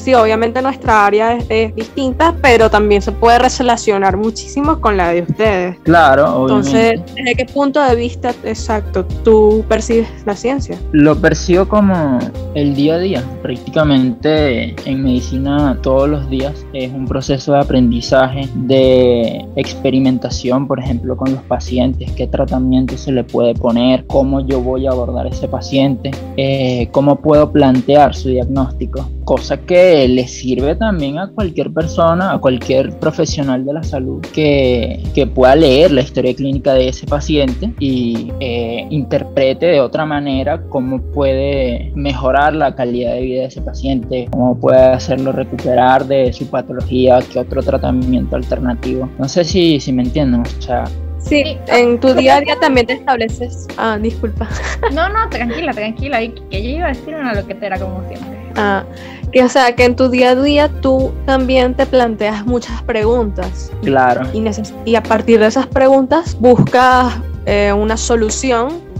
sí, 0.00 0.14
obviamente 0.14 0.62
nuestra 0.62 1.06
área 1.06 1.38
es, 1.48 1.74
distinta, 1.74 2.34
pero 2.42 2.70
también 2.70 3.02
se 3.02 3.12
puede 3.12 3.38
relacionar 3.38 4.16
muchísimo 4.16 4.80
con 4.80 4.96
la 4.96 5.10
de 5.10 5.22
ustedes. 5.22 5.78
Claro, 5.84 6.42
Entonces, 6.42 7.00
¿desde 7.14 7.34
qué 7.36 7.46
punto 7.46 7.82
de 7.82 7.94
vista 7.94 8.34
exacto 8.44 9.04
tú 9.24 9.64
percibes 9.68 10.08
la 10.26 10.34
ciencia? 10.34 10.76
Lo 10.92 11.16
percibo 11.16 11.68
como 11.68 12.18
el 12.54 12.74
día 12.74 12.94
a 12.94 12.98
día. 12.98 13.24
Prácticamente 13.42 14.74
en 14.84 15.04
medicina 15.04 15.78
todos 15.82 16.08
los 16.08 16.28
días 16.28 16.66
es 16.72 16.92
un 16.92 17.06
proceso 17.06 17.52
de 17.52 17.60
aprendizaje, 17.60 18.48
de 18.54 19.46
experimentación, 19.56 20.66
por 20.66 20.80
ejemplo, 20.80 21.16
con 21.16 21.32
los 21.32 21.42
pacientes, 21.42 22.10
qué 22.12 22.26
tratamiento 22.26 22.96
se 22.96 23.12
le 23.12 23.24
puede 23.24 23.54
poner, 23.54 24.06
cómo 24.06 24.40
yo 24.46 24.60
voy 24.60 24.86
a 24.86 24.90
abordar 24.90 25.26
ese 25.26 25.46
paciente 25.46 26.10
eh, 26.36 26.88
cómo 26.92 27.16
puedo 27.16 27.52
plantear 27.52 28.14
su 28.14 28.28
diagnóstico, 28.28 29.08
cosa 29.30 29.58
que 29.58 30.08
le 30.08 30.26
sirve 30.26 30.74
también 30.74 31.16
a 31.16 31.28
cualquier 31.28 31.72
persona, 31.72 32.32
a 32.32 32.38
cualquier 32.38 32.98
profesional 32.98 33.64
de 33.64 33.74
la 33.74 33.84
salud 33.84 34.20
que, 34.34 35.00
que 35.14 35.24
pueda 35.24 35.54
leer 35.54 35.92
la 35.92 36.00
historia 36.00 36.34
clínica 36.34 36.74
de 36.74 36.88
ese 36.88 37.06
paciente 37.06 37.72
y 37.78 38.32
eh, 38.40 38.88
interprete 38.90 39.66
de 39.66 39.80
otra 39.80 40.04
manera 40.04 40.60
cómo 40.68 41.00
puede 41.00 41.92
mejorar 41.94 42.56
la 42.56 42.74
calidad 42.74 43.14
de 43.14 43.20
vida 43.20 43.40
de 43.42 43.46
ese 43.46 43.62
paciente, 43.62 44.26
cómo 44.32 44.58
puede 44.58 44.82
hacerlo 44.82 45.30
recuperar 45.30 46.06
de 46.06 46.32
su 46.32 46.48
patología, 46.48 47.20
qué 47.32 47.38
otro 47.38 47.62
tratamiento 47.62 48.34
alternativo. 48.34 49.08
No 49.16 49.28
sé 49.28 49.44
si, 49.44 49.78
si 49.78 49.92
me 49.92 50.02
entienden, 50.02 50.40
o 50.40 50.60
sea, 50.60 50.86
Sí, 51.20 51.56
en 51.68 52.00
tu 52.00 52.14
día 52.14 52.38
a 52.38 52.40
día 52.40 52.58
también 52.58 52.86
te 52.86 52.94
estableces. 52.94 53.68
Ah, 53.76 53.96
disculpa. 53.96 54.48
No, 54.92 55.08
no, 55.08 55.28
tranquila, 55.28 55.72
tranquila. 55.72 56.22
Y 56.22 56.30
que 56.50 56.62
yo 56.62 56.70
iba 56.70 56.86
a 56.86 56.88
decir 56.88 57.14
una 57.14 57.34
loquetera 57.34 57.78
como 57.78 58.02
siempre. 58.08 58.39
Ah, 58.56 58.84
que 59.32 59.44
o 59.44 59.48
sea, 59.48 59.74
que 59.74 59.84
en 59.84 59.96
tu 59.96 60.08
día 60.08 60.30
a 60.30 60.34
día 60.34 60.68
tú 60.80 61.12
también 61.26 61.74
te 61.74 61.86
planteas 61.86 62.44
muchas 62.46 62.82
preguntas. 62.82 63.70
Claro. 63.82 64.22
Y, 64.32 64.44
y 64.84 64.94
a 64.96 65.02
partir 65.02 65.40
de 65.40 65.46
esas 65.46 65.66
preguntas 65.66 66.36
buscas 66.40 67.14
eh, 67.46 67.72
una 67.72 67.96
solución 67.96 68.90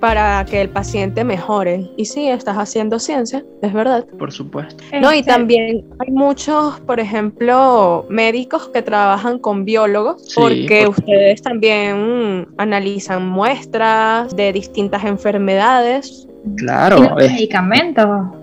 para 0.00 0.44
que 0.44 0.60
el 0.60 0.68
paciente 0.68 1.24
mejore. 1.24 1.90
Y 1.96 2.04
sí, 2.04 2.28
estás 2.28 2.56
haciendo 2.56 2.98
ciencia, 2.98 3.44
es 3.62 3.72
verdad. 3.72 4.04
Por 4.18 4.32
supuesto. 4.32 4.84
No, 5.00 5.12
y 5.12 5.22
también 5.22 5.84
hay 5.98 6.12
muchos, 6.12 6.78
por 6.80 7.00
ejemplo, 7.00 8.06
médicos 8.08 8.68
que 8.68 8.82
trabajan 8.82 9.38
con 9.38 9.64
biólogos, 9.64 10.32
porque 10.34 10.86
ustedes 10.86 11.42
también 11.42 12.46
analizan 12.58 13.26
muestras 13.26 14.34
de 14.36 14.52
distintas 14.52 15.04
enfermedades. 15.04 16.28
Claro. 16.56 16.98
Y 16.98 17.28
medicamentos. 17.28 18.35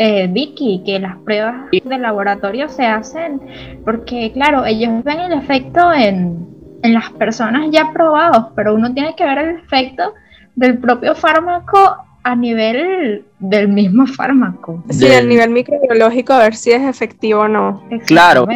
Eh, 0.00 0.28
Vicky, 0.28 0.82
que 0.86 1.00
las 1.00 1.16
pruebas 1.16 1.70
de 1.72 1.98
laboratorio 1.98 2.68
se 2.68 2.86
hacen 2.86 3.40
porque, 3.84 4.30
claro, 4.32 4.64
ellos 4.64 5.02
ven 5.02 5.18
el 5.18 5.32
efecto 5.32 5.92
en, 5.92 6.46
en 6.84 6.94
las 6.94 7.10
personas 7.10 7.68
ya 7.72 7.90
probados, 7.92 8.52
pero 8.54 8.74
uno 8.74 8.94
tiene 8.94 9.16
que 9.16 9.24
ver 9.24 9.38
el 9.38 9.56
efecto 9.56 10.14
del 10.54 10.78
propio 10.78 11.16
fármaco 11.16 11.96
a 12.28 12.36
nivel 12.36 13.24
del 13.38 13.68
mismo 13.68 14.06
fármaco. 14.06 14.84
Sí, 14.90 15.06
a 15.06 15.22
nivel 15.22 15.48
microbiológico, 15.48 16.34
a 16.34 16.40
ver 16.40 16.54
si 16.54 16.72
es 16.72 16.82
efectivo 16.82 17.40
o 17.40 17.48
no. 17.48 17.82
Claro. 18.06 18.46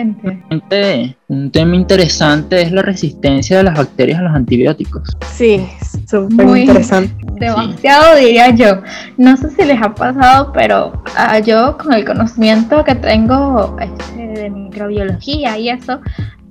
Un 1.28 1.50
tema 1.50 1.74
interesante 1.74 2.60
es 2.60 2.70
la 2.70 2.82
resistencia 2.82 3.56
de 3.56 3.62
las 3.62 3.78
bacterias 3.78 4.18
a 4.18 4.24
los 4.24 4.34
antibióticos. 4.34 5.16
Sí, 5.32 5.66
súper 6.06 6.54
interesante. 6.54 7.14
Demasiado 7.40 8.16
diría 8.16 8.50
yo. 8.50 8.82
No 9.16 9.38
sé 9.38 9.48
si 9.50 9.64
les 9.64 9.80
ha 9.80 9.94
pasado, 9.94 10.52
pero 10.52 11.02
ah, 11.16 11.38
yo 11.38 11.78
con 11.78 11.94
el 11.94 12.04
conocimiento 12.04 12.84
que 12.84 12.94
tengo 12.94 13.74
este, 13.80 14.40
de 14.42 14.50
microbiología 14.50 15.56
y 15.56 15.70
eso, 15.70 15.98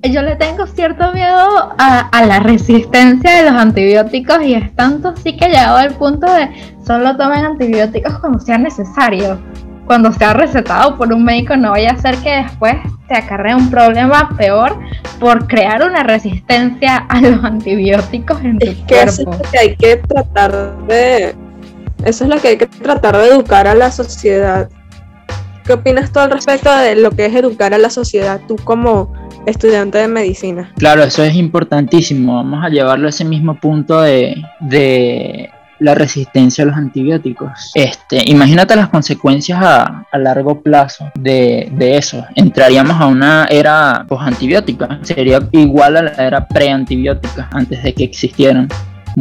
yo 0.09 0.21
le 0.21 0.35
tengo 0.35 0.65
cierto 0.65 1.11
miedo 1.13 1.73
a, 1.77 2.25
la 2.25 2.39
resistencia 2.39 3.37
de 3.37 3.51
los 3.51 3.59
antibióticos 3.59 4.41
y 4.43 4.55
es 4.55 4.75
tanto 4.75 5.09
así 5.09 5.37
que 5.37 5.45
he 5.45 5.49
llegado 5.49 5.77
al 5.77 5.93
punto 5.93 6.31
de 6.31 6.49
solo 6.85 7.15
tomen 7.17 7.45
antibióticos 7.45 8.19
cuando 8.19 8.39
sea 8.39 8.57
necesario. 8.57 9.39
Cuando 9.85 10.11
sea 10.11 10.33
recetado 10.33 10.97
por 10.97 11.11
un 11.11 11.23
médico 11.23 11.55
no 11.57 11.71
vaya 11.71 11.91
a 11.91 11.97
ser 11.97 12.15
que 12.17 12.43
después 12.43 12.75
te 13.07 13.15
acarree 13.15 13.53
un 13.53 13.69
problema 13.69 14.29
peor 14.37 14.79
por 15.19 15.47
crear 15.47 15.83
una 15.83 16.03
resistencia 16.03 16.97
a 17.09 17.21
los 17.21 17.43
antibióticos 17.43 18.41
en 18.41 18.57
tu 18.57 18.67
es 18.67 18.77
que 18.87 19.01
Eso 19.01 19.21
es 19.21 19.27
lo 19.27 19.51
que 19.51 19.59
hay 19.59 19.75
que 19.75 19.97
tratar 19.97 20.77
de... 20.87 21.35
Eso 22.05 22.23
es 22.23 22.29
lo 22.29 22.39
que 22.39 22.47
hay 22.47 22.57
que 22.57 22.67
tratar 22.67 23.17
de 23.17 23.27
educar 23.27 23.67
a 23.67 23.75
la 23.75 23.91
sociedad. 23.91 24.69
¿Qué 25.65 25.73
opinas 25.73 26.11
tú 26.11 26.19
al 26.19 26.31
respecto 26.31 26.75
de 26.75 26.95
lo 26.95 27.11
que 27.11 27.25
es 27.25 27.35
educar 27.35 27.73
a 27.73 27.77
la 27.77 27.91
sociedad? 27.91 28.41
Tú 28.47 28.55
como 28.63 29.13
estudiante 29.45 29.97
de 29.97 30.07
medicina. 30.07 30.71
Claro, 30.77 31.03
eso 31.03 31.23
es 31.23 31.35
importantísimo. 31.35 32.35
Vamos 32.35 32.63
a 32.63 32.69
llevarlo 32.69 33.07
a 33.07 33.09
ese 33.09 33.25
mismo 33.25 33.55
punto 33.55 34.01
de, 34.01 34.35
la 35.79 35.95
resistencia 35.95 36.63
a 36.63 36.67
los 36.67 36.75
antibióticos. 36.75 37.71
Este, 37.73 38.21
imagínate 38.29 38.75
las 38.75 38.89
consecuencias 38.89 39.59
a, 39.61 40.05
a 40.11 40.17
largo 40.19 40.61
plazo 40.61 41.11
de, 41.15 41.69
de, 41.71 41.97
eso. 41.97 42.23
Entraríamos 42.35 43.01
a 43.01 43.07
una 43.07 43.47
era 43.49 44.05
post-antibiótica. 44.07 44.99
Sería 45.01 45.39
igual 45.51 45.97
a 45.97 46.01
la 46.03 46.11
era 46.27 46.47
pre-antibiótica 46.47 47.49
antes 47.51 47.81
de 47.81 47.93
que 47.93 48.03
existieran 48.03 48.67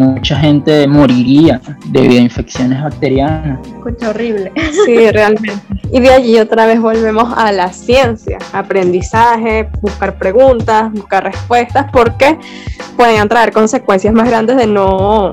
mucha 0.00 0.36
gente 0.36 0.86
moriría 0.86 1.60
debido 1.86 2.20
a 2.20 2.24
infecciones 2.24 2.82
bacterianas. 2.82 3.58
Escucha 3.66 4.10
horrible. 4.10 4.52
Sí, 4.84 5.10
realmente. 5.10 5.52
Y 5.92 6.00
de 6.00 6.10
allí 6.10 6.38
otra 6.38 6.66
vez 6.66 6.80
volvemos 6.80 7.32
a 7.36 7.52
la 7.52 7.72
ciencia, 7.72 8.38
aprendizaje, 8.52 9.68
buscar 9.82 10.16
preguntas, 10.18 10.90
buscar 10.92 11.24
respuestas, 11.24 11.86
porque 11.92 12.38
pueden 12.96 13.28
traer 13.28 13.52
consecuencias 13.52 14.14
más 14.14 14.28
grandes 14.28 14.56
de 14.56 14.66
no 14.66 15.32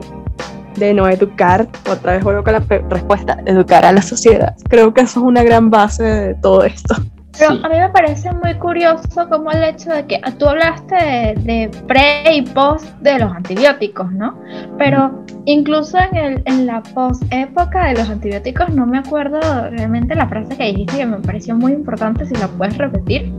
de 0.75 0.93
no 0.93 1.07
educar, 1.07 1.67
otra 1.89 2.13
vez 2.13 2.23
vuelvo 2.23 2.43
con 2.43 2.53
la 2.53 2.59
respuesta, 2.59 3.39
educar 3.47 3.83
a 3.83 3.91
la 3.91 4.01
sociedad. 4.03 4.55
Creo 4.69 4.93
que 4.93 5.01
eso 5.01 5.21
es 5.21 5.25
una 5.25 5.41
gran 5.43 5.71
base 5.71 6.03
de 6.03 6.35
todo 6.35 6.63
esto. 6.63 6.95
Pero 7.37 7.51
a 7.51 7.69
mí 7.69 7.79
me 7.79 7.89
parece 7.89 8.31
muy 8.31 8.55
curioso 8.55 9.29
como 9.29 9.51
el 9.51 9.63
hecho 9.63 9.91
de 9.91 10.05
que 10.05 10.21
tú 10.37 10.47
hablaste 10.47 10.95
de, 10.95 11.69
pre 11.87 12.35
y 12.35 12.41
post 12.41 12.85
de 13.01 13.19
los 13.19 13.31
antibióticos, 13.31 14.11
¿no? 14.11 14.39
Pero 14.77 15.23
incluso 15.45 15.97
en, 15.99 16.17
el, 16.17 16.41
en 16.45 16.65
la 16.65 16.81
post 16.81 17.23
época 17.31 17.87
de 17.87 17.95
los 17.95 18.09
antibióticos 18.09 18.69
no 18.69 18.85
me 18.85 18.99
acuerdo 18.99 19.39
realmente 19.69 20.15
la 20.15 20.27
frase 20.27 20.57
que 20.57 20.65
dijiste 20.65 20.97
que 20.97 21.05
me 21.05 21.17
pareció 21.17 21.55
muy 21.55 21.73
importante, 21.73 22.25
si 22.25 22.35
la 22.35 22.47
puedes 22.47 22.77
repetir. 22.77 23.31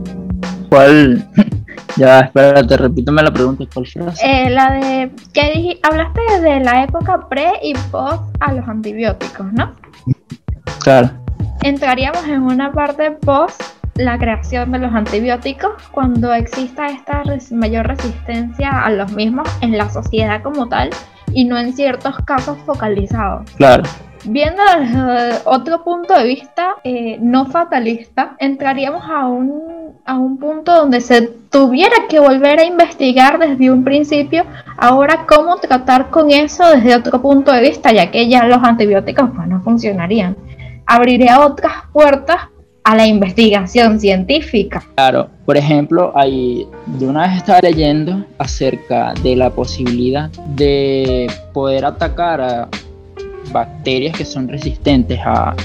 ¿Cuál? 0.69 1.27
ya, 1.97 2.21
espérate, 2.21 2.77
repítame 2.77 3.23
la 3.23 3.31
pregunta, 3.31 3.65
¿cuál 3.73 3.85
frase? 3.85 4.25
Eh, 4.25 4.49
la 4.49 4.71
de, 4.71 5.11
que 5.33 5.51
dijiste, 5.51 5.79
hablaste 5.83 6.21
de 6.41 6.59
la 6.61 6.83
época 6.83 7.27
pre 7.27 7.51
y 7.63 7.73
post 7.91 8.23
a 8.39 8.53
los 8.53 8.67
antibióticos, 8.67 9.51
¿no? 9.53 9.75
Claro. 10.83 11.09
Entraríamos 11.61 12.25
en 12.25 12.43
una 12.43 12.71
parte 12.71 13.11
post 13.11 13.61
la 13.99 14.17
creación 14.17 14.71
de 14.71 14.79
los 14.79 14.93
antibióticos 14.93 15.71
cuando 15.91 16.33
exista 16.33 16.87
esta 16.87 17.21
mayor 17.51 17.85
resistencia 17.85 18.69
a 18.85 18.89
los 18.91 19.11
mismos 19.11 19.47
en 19.61 19.77
la 19.77 19.89
sociedad 19.89 20.41
como 20.41 20.69
tal 20.69 20.89
y 21.33 21.43
no 21.43 21.57
en 21.57 21.73
ciertos 21.73 22.15
casos 22.25 22.57
focalizados. 22.65 23.51
Claro. 23.57 23.83
Viendo 24.23 24.61
desde 24.63 25.41
otro 25.45 25.83
punto 25.83 26.13
de 26.17 26.23
vista 26.23 26.75
eh, 26.85 27.17
no 27.19 27.45
fatalista, 27.47 28.35
entraríamos 28.39 29.03
a 29.09 29.27
un, 29.27 29.97
a 30.05 30.17
un 30.17 30.37
punto 30.37 30.75
donde 30.75 31.01
se 31.01 31.21
tuviera 31.49 31.95
que 32.07 32.19
volver 32.19 32.59
a 32.59 32.65
investigar 32.65 33.37
desde 33.37 33.69
un 33.69 33.83
principio 33.83 34.45
ahora 34.77 35.25
cómo 35.27 35.57
tratar 35.57 36.09
con 36.09 36.31
eso 36.31 36.69
desde 36.69 36.95
otro 36.95 37.21
punto 37.21 37.51
de 37.51 37.61
vista, 37.61 37.91
ya 37.91 38.11
que 38.11 38.29
ya 38.29 38.45
los 38.45 38.63
antibióticos 38.63 39.29
pues, 39.35 39.47
no 39.47 39.61
funcionarían. 39.61 40.37
Abriría 40.85 41.41
otras 41.41 41.73
puertas 41.91 42.37
a 42.89 42.95
la 42.95 43.05
investigación 43.05 43.99
científica. 43.99 44.83
Claro, 44.95 45.29
por 45.45 45.55
ejemplo, 45.55 46.11
hay, 46.15 46.65
de 46.87 47.05
una 47.05 47.27
vez 47.27 47.37
estaba 47.37 47.59
leyendo 47.61 48.25
acerca 48.39 49.13
de 49.21 49.35
la 49.35 49.51
posibilidad 49.51 50.31
de 50.55 51.31
poder 51.53 51.85
atacar 51.85 52.41
a 52.41 52.67
bacterias 53.51 54.17
que 54.17 54.25
son 54.25 54.47
resistentes 54.47 55.19
a, 55.23 55.55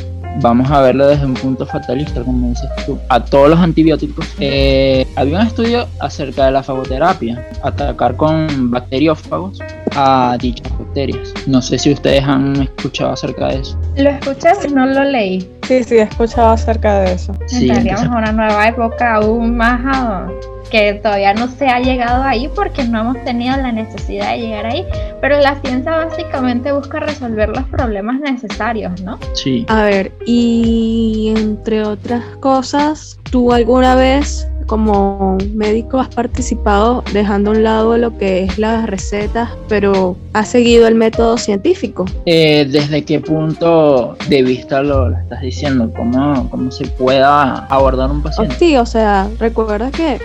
vamos 0.42 0.70
a 0.70 0.82
verlo 0.82 1.06
desde 1.06 1.24
un 1.24 1.32
punto 1.32 1.64
fatalista, 1.64 2.22
como 2.22 2.50
dices 2.50 2.68
tú, 2.84 2.98
a 3.08 3.24
todos 3.24 3.48
los 3.48 3.58
antibióticos. 3.58 4.26
Eh, 4.38 5.06
había 5.16 5.40
un 5.40 5.46
estudio 5.46 5.87
acerca 6.00 6.44
de 6.44 6.52
la 6.52 6.62
fagoterapia, 6.62 7.42
atacar 7.62 8.16
con 8.16 8.70
bacteriófagos 8.70 9.60
a 9.96 10.37
dichas 10.38 10.70
bacterias. 10.94 11.35
No 11.46 11.61
sé 11.61 11.78
si 11.78 11.92
ustedes 11.92 12.22
han 12.22 12.62
escuchado 12.62 13.12
acerca 13.12 13.48
de 13.48 13.61
eso. 13.61 13.78
Lo 13.96 14.11
escuché, 14.11 14.50
pero 14.61 14.74
no 14.74 14.87
lo 14.87 15.04
leí. 15.04 15.40
Sí, 15.66 15.83
sí, 15.83 15.96
he 15.96 16.02
escuchado 16.02 16.50
acerca 16.50 17.00
de 17.00 17.14
eso. 17.14 17.35
Sí, 17.46 17.68
Entraríamos 17.68 18.07
a 18.07 18.18
una 18.18 18.33
nueva 18.33 18.68
época 18.68 19.16
aún 19.16 19.57
más 19.57 20.30
que 20.70 20.94
todavía 20.94 21.35
no 21.35 21.46
se 21.48 21.68
ha 21.68 21.78
llegado 21.78 22.24
ahí 22.24 22.48
porque 22.52 22.85
no 22.85 23.00
hemos 23.00 23.24
tenido 23.24 23.57
la 23.57 23.70
necesidad 23.70 24.33
de 24.33 24.38
llegar 24.38 24.66
ahí, 24.66 24.85
pero 25.20 25.38
la 25.38 25.61
ciencia 25.61 25.92
básicamente 25.92 26.72
busca 26.72 26.98
resolver 27.00 27.48
los 27.50 27.64
problemas 27.64 28.18
necesarios, 28.20 29.00
¿no? 29.02 29.18
Sí. 29.35 29.64
A 29.68 29.85
ver, 29.85 30.11
y 30.26 31.33
entre 31.37 31.85
otras 31.85 32.24
cosas, 32.40 33.18
¿tú 33.30 33.52
alguna 33.52 33.94
vez 33.94 34.48
como 34.66 35.38
médico 35.55 35.98
has 35.98 36.09
participado 36.09 37.03
dejando 37.12 37.50
a 37.50 37.55
un 37.55 37.62
lado 37.62 37.98
lo 37.98 38.16
que 38.18 38.44
es 38.44 38.59
las 38.59 38.87
recetas, 38.87 39.50
pero 39.68 40.16
has 40.33 40.48
seguido 40.48 40.87
el 40.87 40.94
método 40.94 41.37
científico? 41.38 42.05
Eh, 42.27 42.66
¿Desde 42.70 43.05
qué 43.05 43.20
punto 43.20 44.16
de 44.29 44.42
vista 44.42 44.83
lo, 44.83 45.11
estás 45.11 45.42
diciendo? 45.42 45.90
¿Cómo, 45.94 46.48
¿Cómo 46.50 46.70
se 46.70 46.87
pueda 46.87 47.66
abordar 47.66 48.11
un 48.11 48.22
paciente? 48.22 48.57
sí, 48.59 48.77
o 48.77 48.87
sea, 48.87 49.29
recuerda 49.38 49.90
que 49.90 50.20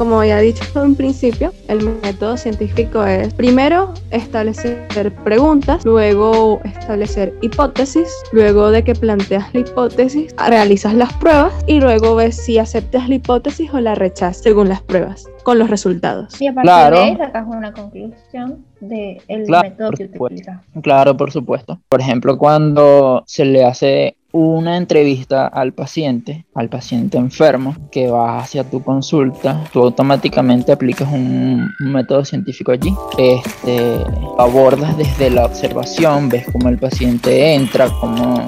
como 0.00 0.24
ya 0.24 0.40
he 0.40 0.44
dicho 0.44 0.64
en 0.82 0.94
principio, 0.94 1.52
el 1.68 1.84
método 2.00 2.38
científico 2.38 3.04
es 3.04 3.34
primero 3.34 3.92
establecer 4.10 4.88
preguntas, 5.24 5.84
luego 5.84 6.58
establecer 6.64 7.34
hipótesis, 7.42 8.08
luego 8.32 8.70
de 8.70 8.82
que 8.82 8.94
planteas 8.94 9.52
la 9.52 9.60
hipótesis, 9.60 10.34
realizas 10.48 10.94
las 10.94 11.12
pruebas 11.12 11.52
y 11.66 11.80
luego 11.80 12.14
ves 12.14 12.34
si 12.34 12.56
aceptas 12.56 13.10
la 13.10 13.16
hipótesis 13.16 13.70
o 13.74 13.80
la 13.80 13.94
rechazas 13.94 14.38
según 14.38 14.70
las 14.70 14.80
pruebas 14.80 15.26
con 15.42 15.58
los 15.58 15.68
resultados. 15.68 16.40
Y 16.40 16.46
a 16.46 16.54
partir 16.54 16.70
claro. 16.70 16.96
de 16.96 17.02
ahí 17.02 17.16
sacas 17.18 17.46
una 17.46 17.72
conclusión 17.72 18.64
del 18.80 19.20
método 19.28 19.90
que 19.90 20.04
utilizas. 20.04 20.60
Claro, 20.82 21.14
por 21.14 21.30
supuesto. 21.30 21.78
Por 21.90 22.00
ejemplo, 22.00 22.38
cuando 22.38 23.22
se 23.26 23.44
le 23.44 23.64
hace 23.64 24.16
una 24.32 24.76
entrevista 24.76 25.46
al 25.46 25.72
paciente, 25.72 26.46
al 26.54 26.68
paciente 26.68 27.18
enfermo, 27.18 27.76
que 27.90 28.08
va 28.08 28.38
hacia 28.38 28.64
tu 28.64 28.82
consulta, 28.82 29.64
tú 29.72 29.80
automáticamente 29.80 30.72
aplicas 30.72 31.08
un, 31.12 31.70
método 31.80 32.24
científico 32.24 32.72
allí. 32.72 32.94
Este, 33.18 33.96
abordas 34.38 34.96
desde 34.96 35.30
la 35.30 35.46
observación, 35.46 36.28
ves 36.28 36.46
cómo 36.52 36.68
el 36.68 36.78
paciente 36.78 37.54
entra, 37.54 37.88
cómo 38.00 38.46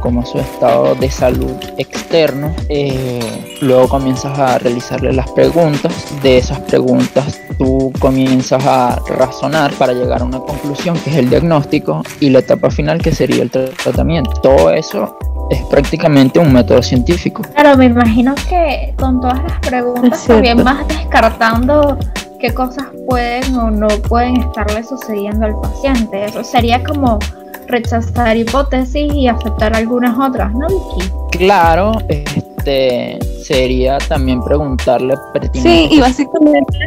como 0.00 0.24
su 0.24 0.38
estado 0.38 0.94
de 0.94 1.10
salud 1.10 1.52
externo. 1.78 2.54
Eh, 2.68 3.56
luego 3.60 3.88
comienzas 3.88 4.38
a 4.38 4.58
realizarle 4.58 5.12
las 5.12 5.30
preguntas. 5.30 5.92
De 6.22 6.38
esas 6.38 6.60
preguntas 6.60 7.40
tú 7.58 7.92
comienzas 7.98 8.64
a 8.66 9.00
razonar 9.06 9.72
para 9.74 9.92
llegar 9.92 10.22
a 10.22 10.24
una 10.24 10.38
conclusión 10.38 10.98
que 10.98 11.10
es 11.10 11.16
el 11.16 11.30
diagnóstico 11.30 12.02
y 12.20 12.30
la 12.30 12.40
etapa 12.40 12.70
final 12.70 13.00
que 13.00 13.12
sería 13.12 13.42
el 13.42 13.50
tratamiento. 13.50 14.30
Todo 14.42 14.70
eso 14.70 15.16
es 15.50 15.62
prácticamente 15.66 16.38
un 16.38 16.52
método 16.52 16.82
científico. 16.82 17.42
Claro, 17.54 17.76
me 17.76 17.86
imagino 17.86 18.34
que 18.48 18.94
con 18.98 19.20
todas 19.20 19.42
las 19.42 19.58
preguntas 19.60 20.24
también 20.26 20.64
vas 20.64 20.86
descartando 20.88 21.98
qué 22.40 22.52
cosas 22.52 22.86
pueden 23.08 23.54
o 23.54 23.70
no 23.70 23.88
pueden 24.08 24.38
estarle 24.38 24.82
sucediendo 24.82 25.46
al 25.46 25.60
paciente. 25.60 26.24
Eso 26.24 26.42
sería 26.42 26.82
como 26.82 27.18
rechazar 27.66 28.36
hipótesis 28.36 29.12
y 29.14 29.28
aceptar 29.28 29.74
algunas 29.74 30.18
otras, 30.18 30.52
¿no, 30.52 30.66
Vicky? 30.68 31.10
Claro, 31.30 31.92
este 32.08 33.18
sería 33.42 33.98
también 33.98 34.42
preguntarle 34.42 35.14
Sí, 35.54 35.88
y 35.90 36.00
básicamente 36.00 36.78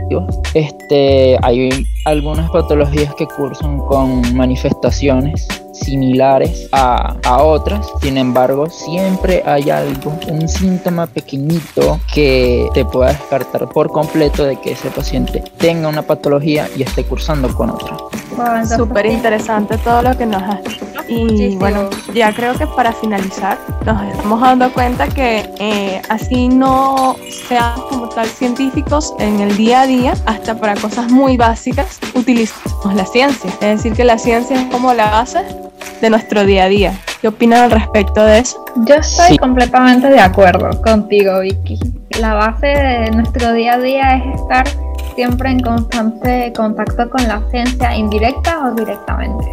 este 0.54 1.38
hay 1.42 1.70
algunas 2.06 2.50
patologías 2.52 3.14
que 3.16 3.28
cursan 3.28 3.80
con 3.80 4.36
manifestaciones 4.36 5.48
similares 5.74 6.70
a, 6.72 7.16
a, 7.26 7.44
otras, 7.44 7.86
sin 8.02 8.18
embargo 8.18 8.70
siempre 8.70 9.44
hay 9.46 9.70
algo, 9.70 10.18
un 10.30 10.48
síntoma 10.48 11.06
pequeñito 11.08 12.00
que 12.14 12.70
te 12.74 12.86
pueda 12.86 13.10
descartar 13.10 13.68
por 13.68 13.90
completo 13.90 14.46
de 14.46 14.56
que 14.56 14.72
ese 14.72 14.90
paciente 14.90 15.44
tenga 15.58 15.90
una 15.90 16.04
patología 16.04 16.70
y 16.78 16.84
esté 16.84 17.04
cursando 17.04 17.54
con 17.54 17.72
otra. 17.72 17.98
Súper 18.66 19.06
interesante 19.06 19.78
todo 19.78 20.02
lo 20.02 20.18
que 20.18 20.26
nos 20.26 20.42
has 20.44 20.64
dicho. 20.64 20.86
Y 21.08 21.56
bueno, 21.58 21.90
ya 22.14 22.34
creo 22.34 22.56
que 22.56 22.66
para 22.68 22.92
finalizar, 22.92 23.60
nos 23.86 24.02
estamos 24.02 24.42
dando 24.42 24.74
cuenta 24.74 25.08
que 25.08 25.48
eh, 25.60 26.02
así 26.10 26.48
no 26.48 27.16
seamos 27.48 27.86
como 27.86 28.10
tal 28.10 28.28
científicos 28.28 29.14
en 29.20 29.40
el 29.40 29.56
día 29.56 29.82
a 29.82 29.88
día, 29.88 30.14
hasta 30.26 30.56
para 30.56 30.76
cosas 30.76 31.12
muy 31.12 31.38
básicas, 31.38 31.95
utilizamos 32.14 32.96
la 32.96 33.06
ciencia. 33.06 33.50
Es 33.62 33.78
decir, 33.78 33.94
que 33.94 34.04
la 34.04 34.18
ciencia 34.18 34.62
es 34.62 34.68
como 34.72 34.94
la 34.94 35.10
base 35.10 35.44
de 36.02 36.10
nuestro 36.10 36.46
día 36.46 36.66
a 36.66 36.68
día. 36.68 37.00
¿Qué 37.22 37.28
opinan 37.28 37.64
al 37.64 37.72
respecto 37.72 38.24
de 38.24 38.40
eso? 38.40 38.64
Yo 38.88 38.96
estoy 38.96 39.38
completamente 39.38 40.08
de 40.10 40.20
acuerdo 40.20 40.82
contigo, 40.82 41.40
Vicky. 41.40 41.80
La 42.20 42.34
base 42.34 42.68
de 42.68 43.12
nuestro 43.12 43.54
día 43.54 43.74
a 43.74 43.80
día 43.80 44.18
es 44.18 44.40
estar 44.40 44.68
siempre 45.16 45.50
en 45.50 45.60
constante 45.62 46.54
contacto 46.56 47.10
con 47.10 47.28
la 47.28 47.42
ciencia, 47.50 47.96
indirecta 47.96 48.68
o 48.68 48.76
directamente. 48.76 49.46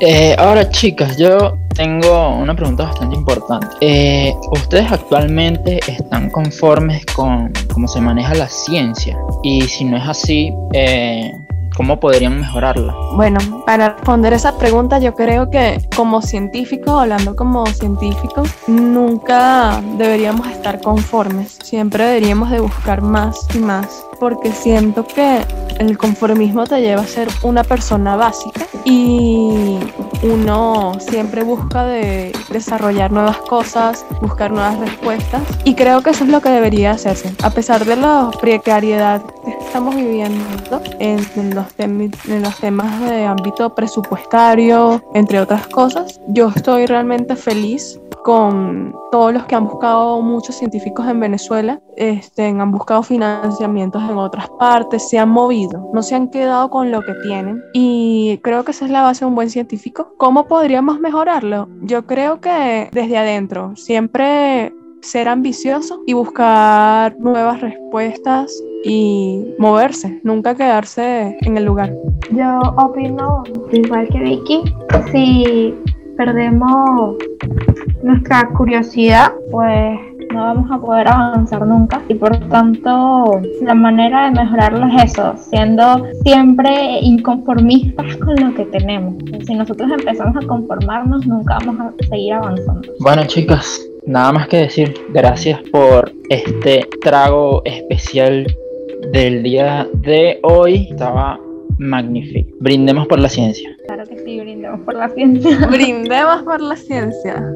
Eh, 0.00 0.34
ahora 0.38 0.68
chicas, 0.70 1.16
yo 1.16 1.56
tengo 1.74 2.30
una 2.30 2.54
pregunta 2.54 2.84
bastante 2.84 3.16
importante. 3.16 3.66
Eh, 3.80 4.34
¿Ustedes 4.52 4.90
actualmente 4.90 5.80
están 5.86 6.30
conformes 6.30 7.04
con 7.06 7.52
cómo 7.72 7.88
se 7.88 8.00
maneja 8.00 8.34
la 8.34 8.48
ciencia? 8.48 9.16
Y 9.42 9.62
si 9.62 9.84
no 9.84 9.96
es 9.96 10.08
así, 10.08 10.52
eh, 10.72 11.32
¿Cómo 11.76 11.98
podrían 11.98 12.40
mejorarla? 12.40 12.94
Bueno, 13.14 13.38
para 13.66 13.90
responder 13.90 14.32
esa 14.32 14.56
pregunta 14.58 14.98
yo 14.98 15.14
creo 15.14 15.50
que 15.50 15.80
como 15.96 16.22
científicos, 16.22 17.00
hablando 17.00 17.34
como 17.34 17.66
científicos, 17.66 18.48
nunca 18.66 19.82
deberíamos 19.98 20.46
estar 20.48 20.80
conformes. 20.80 21.58
Siempre 21.62 22.04
deberíamos 22.04 22.50
de 22.50 22.60
buscar 22.60 23.02
más 23.02 23.46
y 23.54 23.58
más 23.58 24.04
porque 24.18 24.52
siento 24.52 25.06
que 25.06 25.40
el 25.78 25.98
conformismo 25.98 26.64
te 26.64 26.80
lleva 26.80 27.02
a 27.02 27.06
ser 27.06 27.28
una 27.42 27.64
persona 27.64 28.16
básica 28.16 28.66
y 28.84 29.78
uno 30.22 30.92
siempre 30.98 31.42
busca 31.42 31.84
de 31.84 32.32
desarrollar 32.50 33.10
nuevas 33.12 33.38
cosas, 33.38 34.04
buscar 34.20 34.50
nuevas 34.50 34.78
respuestas 34.78 35.42
y 35.64 35.74
creo 35.74 36.02
que 36.02 36.10
eso 36.10 36.24
es 36.24 36.30
lo 36.30 36.40
que 36.40 36.50
debería 36.50 36.92
hacerse. 36.92 37.34
A 37.42 37.50
pesar 37.50 37.84
de 37.84 37.96
la 37.96 38.30
precariedad 38.40 39.22
que 39.44 39.50
estamos 39.50 39.96
viviendo 39.96 40.44
en, 40.98 41.54
los, 41.54 41.66
en 41.78 42.42
los 42.42 42.56
temas 42.58 43.00
de 43.00 43.24
ámbito 43.24 43.74
presupuestario, 43.74 45.02
entre 45.14 45.40
otras 45.40 45.66
cosas, 45.66 46.20
yo 46.28 46.52
estoy 46.54 46.86
realmente 46.86 47.36
feliz 47.36 47.98
con 48.24 48.96
todos 49.12 49.34
los 49.34 49.44
que 49.44 49.54
han 49.54 49.66
buscado 49.66 50.22
muchos 50.22 50.56
científicos 50.56 51.06
en 51.06 51.20
Venezuela, 51.20 51.80
este, 51.94 52.46
han 52.46 52.70
buscado 52.70 53.02
financiamientos 53.02 54.02
en 54.10 54.18
otras 54.18 54.48
partes, 54.58 55.08
se 55.08 55.18
han 55.18 55.28
movido, 55.28 55.90
no 55.92 56.02
se 56.02 56.14
han 56.14 56.28
quedado 56.28 56.70
con 56.70 56.90
lo 56.90 57.02
que 57.02 57.14
tienen 57.14 57.62
y 57.72 58.38
creo 58.42 58.64
que 58.64 58.72
esa 58.72 58.84
es 58.84 58.90
la 58.90 59.02
base 59.02 59.24
de 59.24 59.28
un 59.28 59.34
buen 59.34 59.50
científico. 59.50 60.14
¿Cómo 60.16 60.46
podríamos 60.46 61.00
mejorarlo? 61.00 61.68
Yo 61.82 62.06
creo 62.06 62.40
que 62.40 62.88
desde 62.92 63.18
adentro, 63.18 63.74
siempre 63.76 64.72
ser 65.04 65.28
ambicioso 65.28 66.02
y 66.06 66.14
buscar 66.14 67.18
nuevas 67.18 67.60
respuestas 67.60 68.50
y 68.84 69.54
moverse, 69.58 70.20
nunca 70.24 70.54
quedarse 70.54 71.36
en 71.42 71.56
el 71.58 71.64
lugar. 71.64 71.92
Yo 72.30 72.58
opino 72.78 73.44
igual 73.72 74.08
que 74.08 74.18
Vicky, 74.18 74.62
si 75.12 75.74
perdemos 76.16 77.16
nuestra 78.02 78.48
curiosidad, 78.56 79.32
pues 79.50 79.98
no 80.34 80.40
vamos 80.40 80.70
a 80.70 80.78
poder 80.78 81.08
avanzar 81.08 81.64
nunca 81.64 82.02
y 82.08 82.14
por 82.14 82.36
tanto 82.48 83.40
la 83.62 83.74
manera 83.74 84.24
de 84.24 84.32
mejorarlo 84.32 84.86
es 84.88 85.12
eso, 85.12 85.34
siendo 85.36 86.06
siempre 86.24 86.98
inconformistas 87.00 88.16
con 88.16 88.34
lo 88.36 88.54
que 88.54 88.64
tenemos. 88.66 89.14
Si 89.46 89.54
nosotros 89.54 89.90
empezamos 89.92 90.36
a 90.36 90.46
conformarnos, 90.46 91.24
nunca 91.26 91.58
vamos 91.64 91.80
a 91.80 92.06
seguir 92.08 92.32
avanzando. 92.32 92.88
Bueno 92.98 93.24
chicas, 93.26 93.80
nada 94.06 94.32
más 94.32 94.48
que 94.48 94.56
decir, 94.58 94.92
gracias 95.12 95.60
por 95.70 96.12
este 96.30 96.86
trago 97.00 97.62
especial 97.64 98.46
del 99.12 99.42
día 99.44 99.86
de 99.94 100.40
hoy. 100.42 100.88
Estaba 100.90 101.38
magnífico. 101.78 102.50
Brindemos 102.60 103.06
por 103.06 103.20
la 103.20 103.28
ciencia. 103.28 103.70
Claro 103.86 104.04
que 104.04 104.18
sí, 104.18 104.40
brindemos 104.40 104.80
por 104.80 104.94
la 104.94 105.08
ciencia. 105.10 105.66
brindemos 105.70 106.42
por 106.42 106.60
la 106.60 106.76
ciencia. 106.76 107.54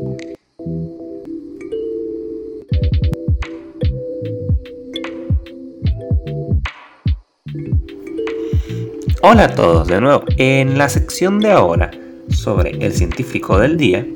Hola 9.31 9.45
a 9.45 9.55
todos 9.55 9.87
de 9.87 10.01
nuevo. 10.01 10.25
En 10.39 10.79
la 10.79 10.89
sección 10.89 11.39
de 11.39 11.53
ahora 11.53 11.91
sobre 12.31 12.71
el 12.83 12.95
científico 12.95 13.59
del 13.59 13.77
día, 13.77 14.07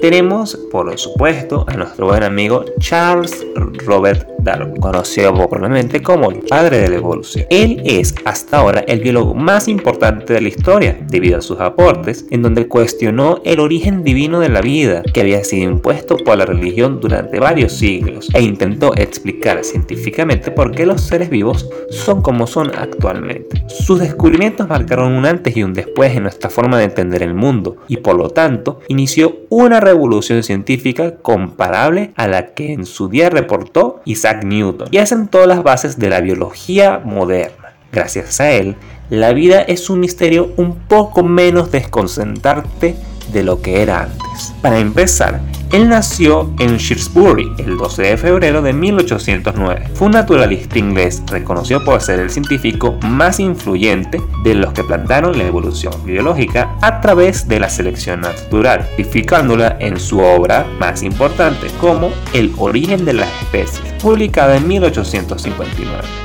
tenemos, 0.00 0.56
por 0.72 0.98
supuesto, 0.98 1.66
a 1.68 1.74
nuestro 1.74 2.06
buen 2.06 2.22
amigo 2.22 2.64
Charles 2.78 3.46
Robert 3.84 4.26
Darwin, 4.44 4.76
conocido 4.76 5.34
popularmente 5.34 6.02
como 6.02 6.30
el 6.30 6.40
padre 6.40 6.78
de 6.78 6.88
la 6.88 6.96
evolución. 6.96 7.46
Él 7.50 7.82
es 7.84 8.14
hasta 8.24 8.58
ahora 8.58 8.84
el 8.86 9.00
biólogo 9.00 9.34
más 9.34 9.66
importante 9.66 10.34
de 10.34 10.40
la 10.40 10.48
historia, 10.48 10.98
debido 11.08 11.38
a 11.38 11.42
sus 11.42 11.58
aportes, 11.60 12.26
en 12.30 12.42
donde 12.42 12.68
cuestionó 12.68 13.40
el 13.44 13.58
origen 13.58 14.04
divino 14.04 14.40
de 14.40 14.50
la 14.50 14.60
vida 14.60 15.02
que 15.02 15.22
había 15.22 15.42
sido 15.42 15.70
impuesto 15.70 16.16
por 16.18 16.38
la 16.38 16.46
religión 16.46 17.00
durante 17.00 17.40
varios 17.40 17.72
siglos, 17.72 18.28
e 18.34 18.42
intentó 18.42 18.94
explicar 18.96 19.64
científicamente 19.64 20.50
por 20.50 20.70
qué 20.72 20.86
los 20.86 21.00
seres 21.00 21.30
vivos 21.30 21.68
son 21.90 22.22
como 22.22 22.46
son 22.46 22.70
actualmente. 22.76 23.64
Sus 23.68 24.00
descubrimientos 24.00 24.68
marcaron 24.68 25.12
un 25.12 25.26
antes 25.26 25.56
y 25.56 25.62
un 25.62 25.72
después 25.72 26.14
en 26.16 26.24
nuestra 26.24 26.50
forma 26.50 26.78
de 26.78 26.84
entender 26.84 27.22
el 27.22 27.34
mundo, 27.34 27.76
y 27.88 27.96
por 27.98 28.16
lo 28.16 28.28
tanto 28.28 28.80
inició 28.88 29.38
una 29.48 29.80
revolución 29.80 30.42
científica 30.42 31.16
comparable 31.16 32.12
a 32.16 32.28
la 32.28 32.54
que 32.54 32.72
en 32.72 32.84
su 32.86 33.08
día 33.08 33.30
reportó 33.30 34.00
Isaac 34.04 34.33
Newton 34.42 34.88
y 34.90 34.98
asentó 34.98 35.46
las 35.46 35.62
bases 35.62 35.98
de 35.98 36.10
la 36.10 36.20
biología 36.20 37.00
moderna. 37.04 37.74
Gracias 37.92 38.40
a 38.40 38.50
él, 38.50 38.76
la 39.10 39.32
vida 39.32 39.60
es 39.62 39.90
un 39.90 40.00
misterio 40.00 40.52
un 40.56 40.76
poco 40.76 41.22
menos 41.22 41.70
desconcentrante 41.70 42.96
de 43.32 43.42
lo 43.42 43.60
que 43.60 43.82
era 43.82 44.04
antes. 44.04 44.54
Para 44.60 44.78
empezar, 44.78 45.40
él 45.74 45.88
nació 45.88 46.52
en 46.60 46.76
Shrewsbury 46.76 47.52
el 47.58 47.76
12 47.76 48.02
de 48.02 48.16
febrero 48.16 48.62
de 48.62 48.72
1809. 48.72 49.88
Fue 49.94 50.06
un 50.06 50.12
naturalista 50.12 50.78
inglés 50.78 51.20
reconocido 51.26 51.84
por 51.84 52.00
ser 52.00 52.20
el 52.20 52.30
científico 52.30 52.96
más 53.02 53.40
influyente 53.40 54.22
de 54.44 54.54
los 54.54 54.72
que 54.72 54.84
plantaron 54.84 55.36
la 55.36 55.44
evolución 55.44 55.92
biológica 56.04 56.76
a 56.80 57.00
través 57.00 57.48
de 57.48 57.58
la 57.58 57.68
selección 57.68 58.20
natural, 58.20 58.88
tipificándola 58.96 59.76
en 59.80 59.98
su 59.98 60.20
obra 60.20 60.64
más 60.78 61.02
importante 61.02 61.66
como 61.80 62.10
El 62.32 62.52
origen 62.56 63.04
de 63.04 63.14
las 63.14 63.28
especies, 63.42 63.92
publicada 64.00 64.56
en 64.56 64.68
1859. 64.68 66.24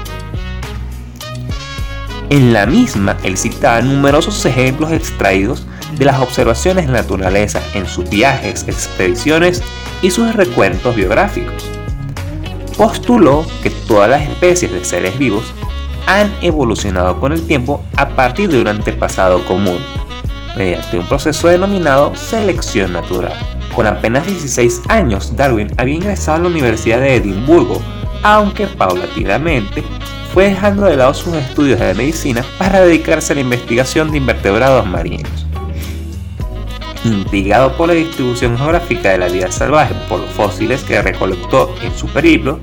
En 2.29 2.53
la 2.53 2.67
misma, 2.67 3.17
él 3.23 3.35
citaba 3.35 3.81
numerosos 3.81 4.45
ejemplos 4.45 4.91
extraídos 4.91 5.65
de 5.97 6.05
las 6.05 6.19
observaciones 6.19 6.87
de 6.87 6.93
naturaleza 6.93 7.61
en 7.73 7.87
sus 7.87 8.09
viajes, 8.09 8.65
expediciones 8.67 9.61
y 10.01 10.11
sus 10.11 10.35
recuentos 10.35 10.95
biográficos. 10.95 11.69
Postuló 12.77 13.45
que 13.61 13.69
todas 13.69 14.09
las 14.09 14.21
especies 14.21 14.71
de 14.71 14.85
seres 14.85 15.17
vivos 15.17 15.53
han 16.07 16.33
evolucionado 16.41 17.19
con 17.19 17.33
el 17.33 17.45
tiempo 17.45 17.83
a 17.95 18.09
partir 18.09 18.49
de 18.49 18.61
un 18.61 18.67
antepasado 18.67 19.45
común, 19.45 19.79
mediante 20.57 20.97
un 20.97 21.07
proceso 21.07 21.47
denominado 21.47 22.15
selección 22.15 22.93
natural. 22.93 23.33
Con 23.75 23.85
apenas 23.85 24.25
16 24.25 24.81
años, 24.89 25.35
Darwin 25.35 25.71
había 25.77 25.95
ingresado 25.95 26.37
a 26.37 26.41
la 26.41 26.47
Universidad 26.47 26.99
de 26.99 27.15
Edimburgo, 27.15 27.81
aunque 28.23 28.67
paulatinamente 28.67 29.83
fue 30.33 30.49
dejando 30.49 30.85
de 30.85 30.97
lado 30.97 31.13
sus 31.13 31.33
estudios 31.35 31.79
de 31.79 31.93
medicina 31.93 32.43
para 32.57 32.81
dedicarse 32.81 33.33
a 33.33 33.35
la 33.35 33.41
investigación 33.41 34.11
de 34.11 34.17
invertebrados 34.17 34.85
marinos. 34.85 35.38
Intrigado 37.05 37.77
por 37.77 37.87
la 37.87 37.93
distribución 37.93 38.57
geográfica 38.57 39.11
de 39.11 39.17
la 39.19 39.29
vida 39.29 39.51
salvaje 39.51 39.95
por 40.09 40.19
los 40.19 40.29
fósiles 40.31 40.83
que 40.83 41.01
recolectó 41.01 41.73
en 41.81 41.95
su 41.95 42.07
periplo, 42.07 42.59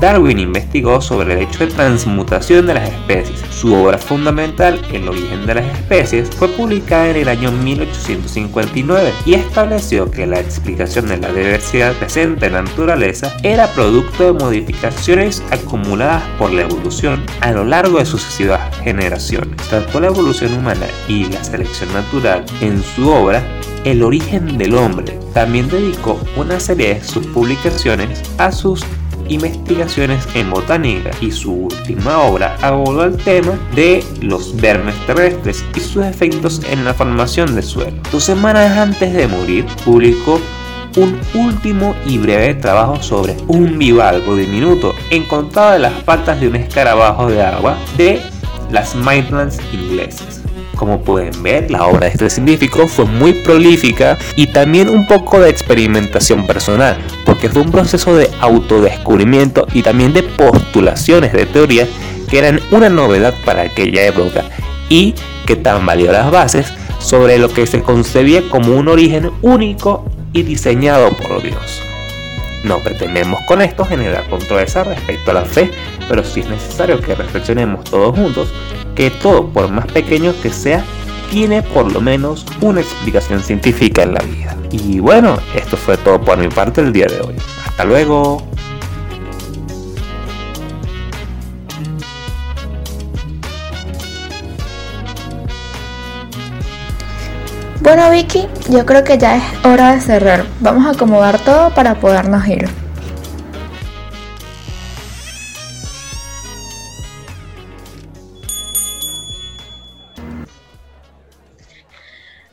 Darwin 0.00 0.38
investigó 0.38 1.00
sobre 1.00 1.34
el 1.34 1.42
hecho 1.42 1.66
de 1.66 1.72
transmutación 1.72 2.66
de 2.66 2.74
las 2.74 2.88
especies. 2.88 3.40
Su 3.50 3.74
obra 3.74 3.98
fundamental, 3.98 4.80
El 4.92 5.08
origen 5.08 5.46
de 5.46 5.54
las 5.54 5.78
especies, 5.78 6.30
fue 6.30 6.48
publicada 6.48 7.10
en 7.10 7.16
el 7.16 7.28
año 7.28 7.52
1859 7.52 9.12
y 9.24 9.34
estableció 9.34 10.10
que 10.10 10.26
la 10.26 10.40
explicación 10.40 11.08
de 11.08 11.18
la 11.18 11.32
diversidad 11.32 11.94
presente 11.94 12.46
en 12.46 12.54
la 12.54 12.62
naturaleza 12.62 13.34
era 13.42 13.72
producto 13.72 14.24
de 14.24 14.44
modificaciones 14.44 15.42
acumuladas 15.50 16.22
por 16.38 16.52
la 16.52 16.62
evolución 16.62 17.24
a 17.40 17.52
lo 17.52 17.64
largo 17.64 17.98
de 17.98 18.06
sucesivas 18.06 18.76
generaciones. 18.82 19.56
Tanto 19.68 20.00
la 20.00 20.08
evolución 20.08 20.54
humana 20.54 20.86
y 21.08 21.24
la 21.26 21.42
selección 21.44 21.92
natural 21.92 22.44
en 22.60 22.82
su 22.82 23.08
obra 23.08 23.42
el 23.84 24.02
origen 24.02 24.58
del 24.58 24.74
hombre. 24.74 25.18
También 25.32 25.68
dedicó 25.68 26.18
una 26.36 26.58
serie 26.58 26.94
de 26.94 27.04
sus 27.04 27.26
publicaciones 27.28 28.22
a 28.38 28.50
sus 28.50 28.84
investigaciones 29.28 30.26
en 30.34 30.50
botánica 30.50 31.10
y 31.20 31.30
su 31.30 31.52
última 31.52 32.18
obra 32.20 32.56
abordó 32.62 33.04
el 33.04 33.16
tema 33.16 33.58
de 33.74 34.04
los 34.20 34.56
vermes 34.56 34.94
terrestres 35.06 35.64
y 35.74 35.80
sus 35.80 36.04
efectos 36.04 36.60
en 36.70 36.84
la 36.84 36.94
formación 36.94 37.54
del 37.54 37.64
suelo. 37.64 37.96
Dos 38.12 38.24
semanas 38.24 38.76
antes 38.76 39.12
de 39.12 39.28
morir 39.28 39.66
publicó 39.84 40.40
un 40.96 41.18
último 41.34 41.94
y 42.06 42.18
breve 42.18 42.54
trabajo 42.54 43.02
sobre 43.02 43.36
un 43.48 43.78
bivalvo 43.78 44.36
diminuto 44.36 44.94
encontrado 45.10 45.72
de 45.72 45.78
las 45.80 45.92
patas 46.04 46.40
de 46.40 46.48
un 46.48 46.56
escarabajo 46.56 47.28
de 47.28 47.42
agua 47.42 47.76
de 47.96 48.20
las 48.70 48.94
Maitlands 48.94 49.58
inglesas. 49.72 50.40
Como 50.76 51.00
pueden 51.00 51.42
ver, 51.42 51.70
la 51.70 51.86
obra 51.86 52.06
de 52.06 52.08
este 52.08 52.30
científico 52.30 52.88
fue 52.88 53.04
muy 53.04 53.32
prolífica 53.32 54.18
y 54.36 54.48
también 54.48 54.88
un 54.88 55.06
poco 55.06 55.40
de 55.40 55.48
experimentación 55.48 56.46
personal, 56.46 56.98
porque 57.44 57.52
fue 57.52 57.62
un 57.62 57.72
proceso 57.72 58.16
de 58.16 58.30
autodescubrimiento 58.40 59.66
y 59.74 59.82
también 59.82 60.14
de 60.14 60.22
postulaciones 60.22 61.34
de 61.34 61.44
teorías 61.44 61.90
que 62.30 62.38
eran 62.38 62.58
una 62.70 62.88
novedad 62.88 63.34
para 63.44 63.62
aquella 63.62 64.06
época 64.06 64.44
y 64.88 65.14
que 65.44 65.56
valió 65.56 66.10
las 66.10 66.30
bases 66.30 66.72
sobre 67.00 67.36
lo 67.36 67.50
que 67.50 67.66
se 67.66 67.82
concebía 67.82 68.48
como 68.48 68.74
un 68.74 68.88
origen 68.88 69.30
único 69.42 70.06
y 70.32 70.42
diseñado 70.42 71.10
por 71.10 71.42
Dios. 71.42 71.82
No 72.64 72.78
pretendemos 72.78 73.38
con 73.46 73.60
esto 73.60 73.84
generar 73.84 74.26
controversia 74.30 74.84
respecto 74.84 75.32
a 75.32 75.34
la 75.34 75.44
fe, 75.44 75.70
pero 76.08 76.24
sí 76.24 76.40
es 76.40 76.48
necesario 76.48 76.98
que 77.02 77.14
reflexionemos 77.14 77.84
todos 77.84 78.16
juntos 78.16 78.48
que 78.94 79.10
todo, 79.10 79.48
por 79.48 79.70
más 79.70 79.86
pequeño 79.86 80.32
que 80.42 80.48
sea, 80.48 80.82
tiene 81.30 81.62
por 81.62 81.92
lo 81.92 82.00
menos 82.00 82.44
una 82.60 82.80
explicación 82.80 83.42
científica 83.42 84.02
en 84.02 84.14
la 84.14 84.20
vida. 84.20 84.56
Y 84.70 85.00
bueno, 85.00 85.38
esto 85.54 85.76
fue 85.76 85.96
todo 85.96 86.20
por 86.20 86.38
mi 86.38 86.48
parte 86.48 86.80
el 86.80 86.92
día 86.92 87.06
de 87.06 87.20
hoy. 87.20 87.34
Hasta 87.66 87.84
luego. 87.84 88.42
Bueno 97.80 98.10
Vicky, 98.10 98.48
yo 98.70 98.86
creo 98.86 99.04
que 99.04 99.18
ya 99.18 99.36
es 99.36 99.42
hora 99.64 99.92
de 99.94 100.00
cerrar. 100.00 100.44
Vamos 100.60 100.86
a 100.86 100.90
acomodar 100.90 101.38
todo 101.40 101.70
para 101.70 101.94
podernos 101.94 102.46
ir. 102.48 102.83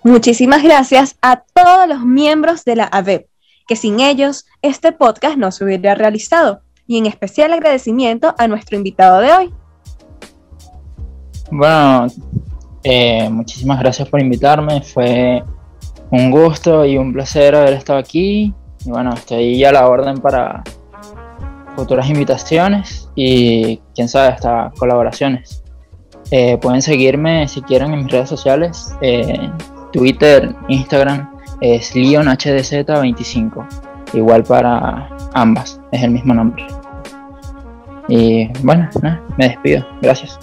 Muchísimas 0.04 0.64
gracias 0.64 1.16
a 1.22 1.43
todos 1.54 1.88
los 1.88 2.02
miembros 2.02 2.66
de 2.66 2.76
la 2.76 2.86
AVEP, 2.86 3.28
que 3.68 3.76
sin 3.76 3.99
ellos 3.99 4.47
este 4.64 4.91
podcast 4.91 5.38
no 5.38 5.52
se 5.52 5.64
hubiera 5.64 5.93
realizado. 5.93 6.62
Y 6.88 6.97
en 6.97 7.06
especial 7.06 7.54
agradecimiento 7.54 8.34
a 8.38 8.47
nuestro 8.47 8.78
invitado 8.78 9.20
de 9.20 9.32
hoy. 9.32 9.54
Bueno, 11.52 12.08
eh, 12.84 13.30
muchísimas 13.30 13.80
gracias 13.80 14.10
por 14.10 14.20
invitarme. 14.20 14.82
Fue 14.82 15.43
un 16.10 16.32
gusto 16.32 16.84
y 16.84 16.97
un 16.97 17.14
placer 17.14 17.54
haber 17.56 17.74
estado 17.74 17.99
aquí. 17.99 18.54
Y 18.84 18.89
bueno, 18.89 19.14
estoy 19.14 19.64
a 19.64 19.72
la 19.72 19.88
orden 19.88 20.18
para 20.18 20.64
futuras 21.76 22.10
invitaciones 22.10 23.08
y 23.16 23.78
quién 23.93 24.10
sabe, 24.10 24.30
hasta 24.30 24.72
colaboraciones. 24.80 25.64
Eh, 26.32 26.58
pueden 26.58 26.82
seguirme 26.82 27.47
si 27.47 27.62
quieren 27.62 27.93
en 27.93 28.04
mis 28.04 28.12
redes 28.12 28.30
sociales. 28.30 28.95
Eh, 29.02 29.52
Twitter, 29.92 30.56
Instagram 30.68 31.30
es 31.62 31.96
LeonHDZ25. 31.96 33.68
Igual 34.14 34.44
para 34.44 35.10
ambas, 35.34 35.80
es 35.92 36.04
el 36.04 36.12
mismo 36.12 36.34
nombre. 36.34 36.66
Y 38.08 38.50
bueno, 38.64 38.89
me 39.38 39.48
despido. 39.48 39.86
Gracias. 40.02 40.38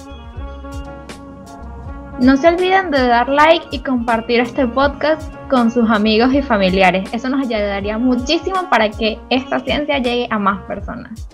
No 2.20 2.36
se 2.36 2.48
olviden 2.48 2.90
de 2.90 3.06
dar 3.06 3.28
like 3.28 3.66
y 3.70 3.78
compartir 3.80 4.40
este 4.40 4.66
podcast 4.66 5.32
con 5.48 5.70
sus 5.70 5.88
amigos 5.88 6.34
y 6.34 6.42
familiares. 6.42 7.08
Eso 7.12 7.28
nos 7.28 7.46
ayudaría 7.46 7.96
muchísimo 7.96 8.68
para 8.68 8.90
que 8.90 9.20
esta 9.30 9.60
ciencia 9.60 9.98
llegue 9.98 10.26
a 10.30 10.38
más 10.38 10.62
personas. 10.62 11.28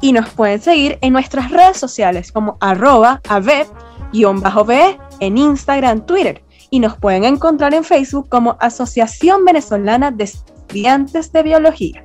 Y 0.00 0.12
nos 0.12 0.30
pueden 0.30 0.60
seguir 0.60 0.98
en 1.00 1.12
nuestras 1.12 1.50
redes 1.50 1.76
sociales 1.76 2.30
como 2.30 2.56
arroba 2.60 3.20
aveb-be 3.28 4.98
en 5.20 5.38
Instagram, 5.38 6.06
Twitter. 6.06 6.42
Y 6.72 6.80
nos 6.80 6.96
pueden 6.96 7.24
encontrar 7.24 7.74
en 7.74 7.84
Facebook 7.84 8.30
como 8.30 8.56
Asociación 8.58 9.44
Venezolana 9.44 10.10
de 10.10 10.24
Estudiantes 10.24 11.30
de 11.30 11.42
Biología. 11.42 12.02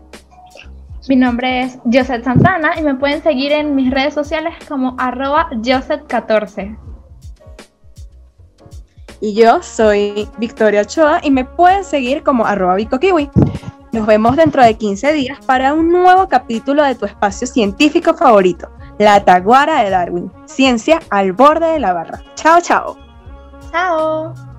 Mi 1.08 1.16
nombre 1.16 1.62
es 1.62 1.80
Joseph 1.86 2.26
Santana 2.26 2.78
y 2.78 2.84
me 2.84 2.94
pueden 2.96 3.24
seguir 3.24 3.54
en 3.54 3.76
mis 3.76 3.90
redes 3.90 4.14
sociales 4.14 4.56
como 4.68 4.94
arroba 5.00 5.50
Joseph14. 5.52 6.78
Y 9.22 9.36
yo 9.36 9.64
soy 9.64 10.28
Victoria 10.38 10.82
Ochoa 10.82 11.22
y 11.24 11.32
me 11.32 11.46
pueden 11.46 11.86
seguir 11.86 12.22
como 12.24 12.46
arroba 12.46 12.76
bicokiwi. 12.76 13.30
Nos 13.94 14.06
vemos 14.06 14.36
dentro 14.36 14.62
de 14.62 14.74
15 14.74 15.14
días 15.14 15.40
para 15.46 15.74
un 15.74 15.94
nuevo 15.94 16.28
capítulo 16.28 16.84
de 16.84 16.96
tu 16.96 17.06
espacio 17.06 17.48
científico 17.48 18.14
favorito, 18.14 18.70
La 19.00 19.24
Taguara 19.24 19.82
de 19.82 19.92
Darwin, 19.92 20.30
ciencia 20.44 21.00
al 21.10 21.32
borde 21.32 21.68
de 21.68 21.80
la 21.80 21.94
barra. 21.94 22.22
Chao, 22.36 22.60
chao. 22.60 22.98
Chao. 23.72 24.57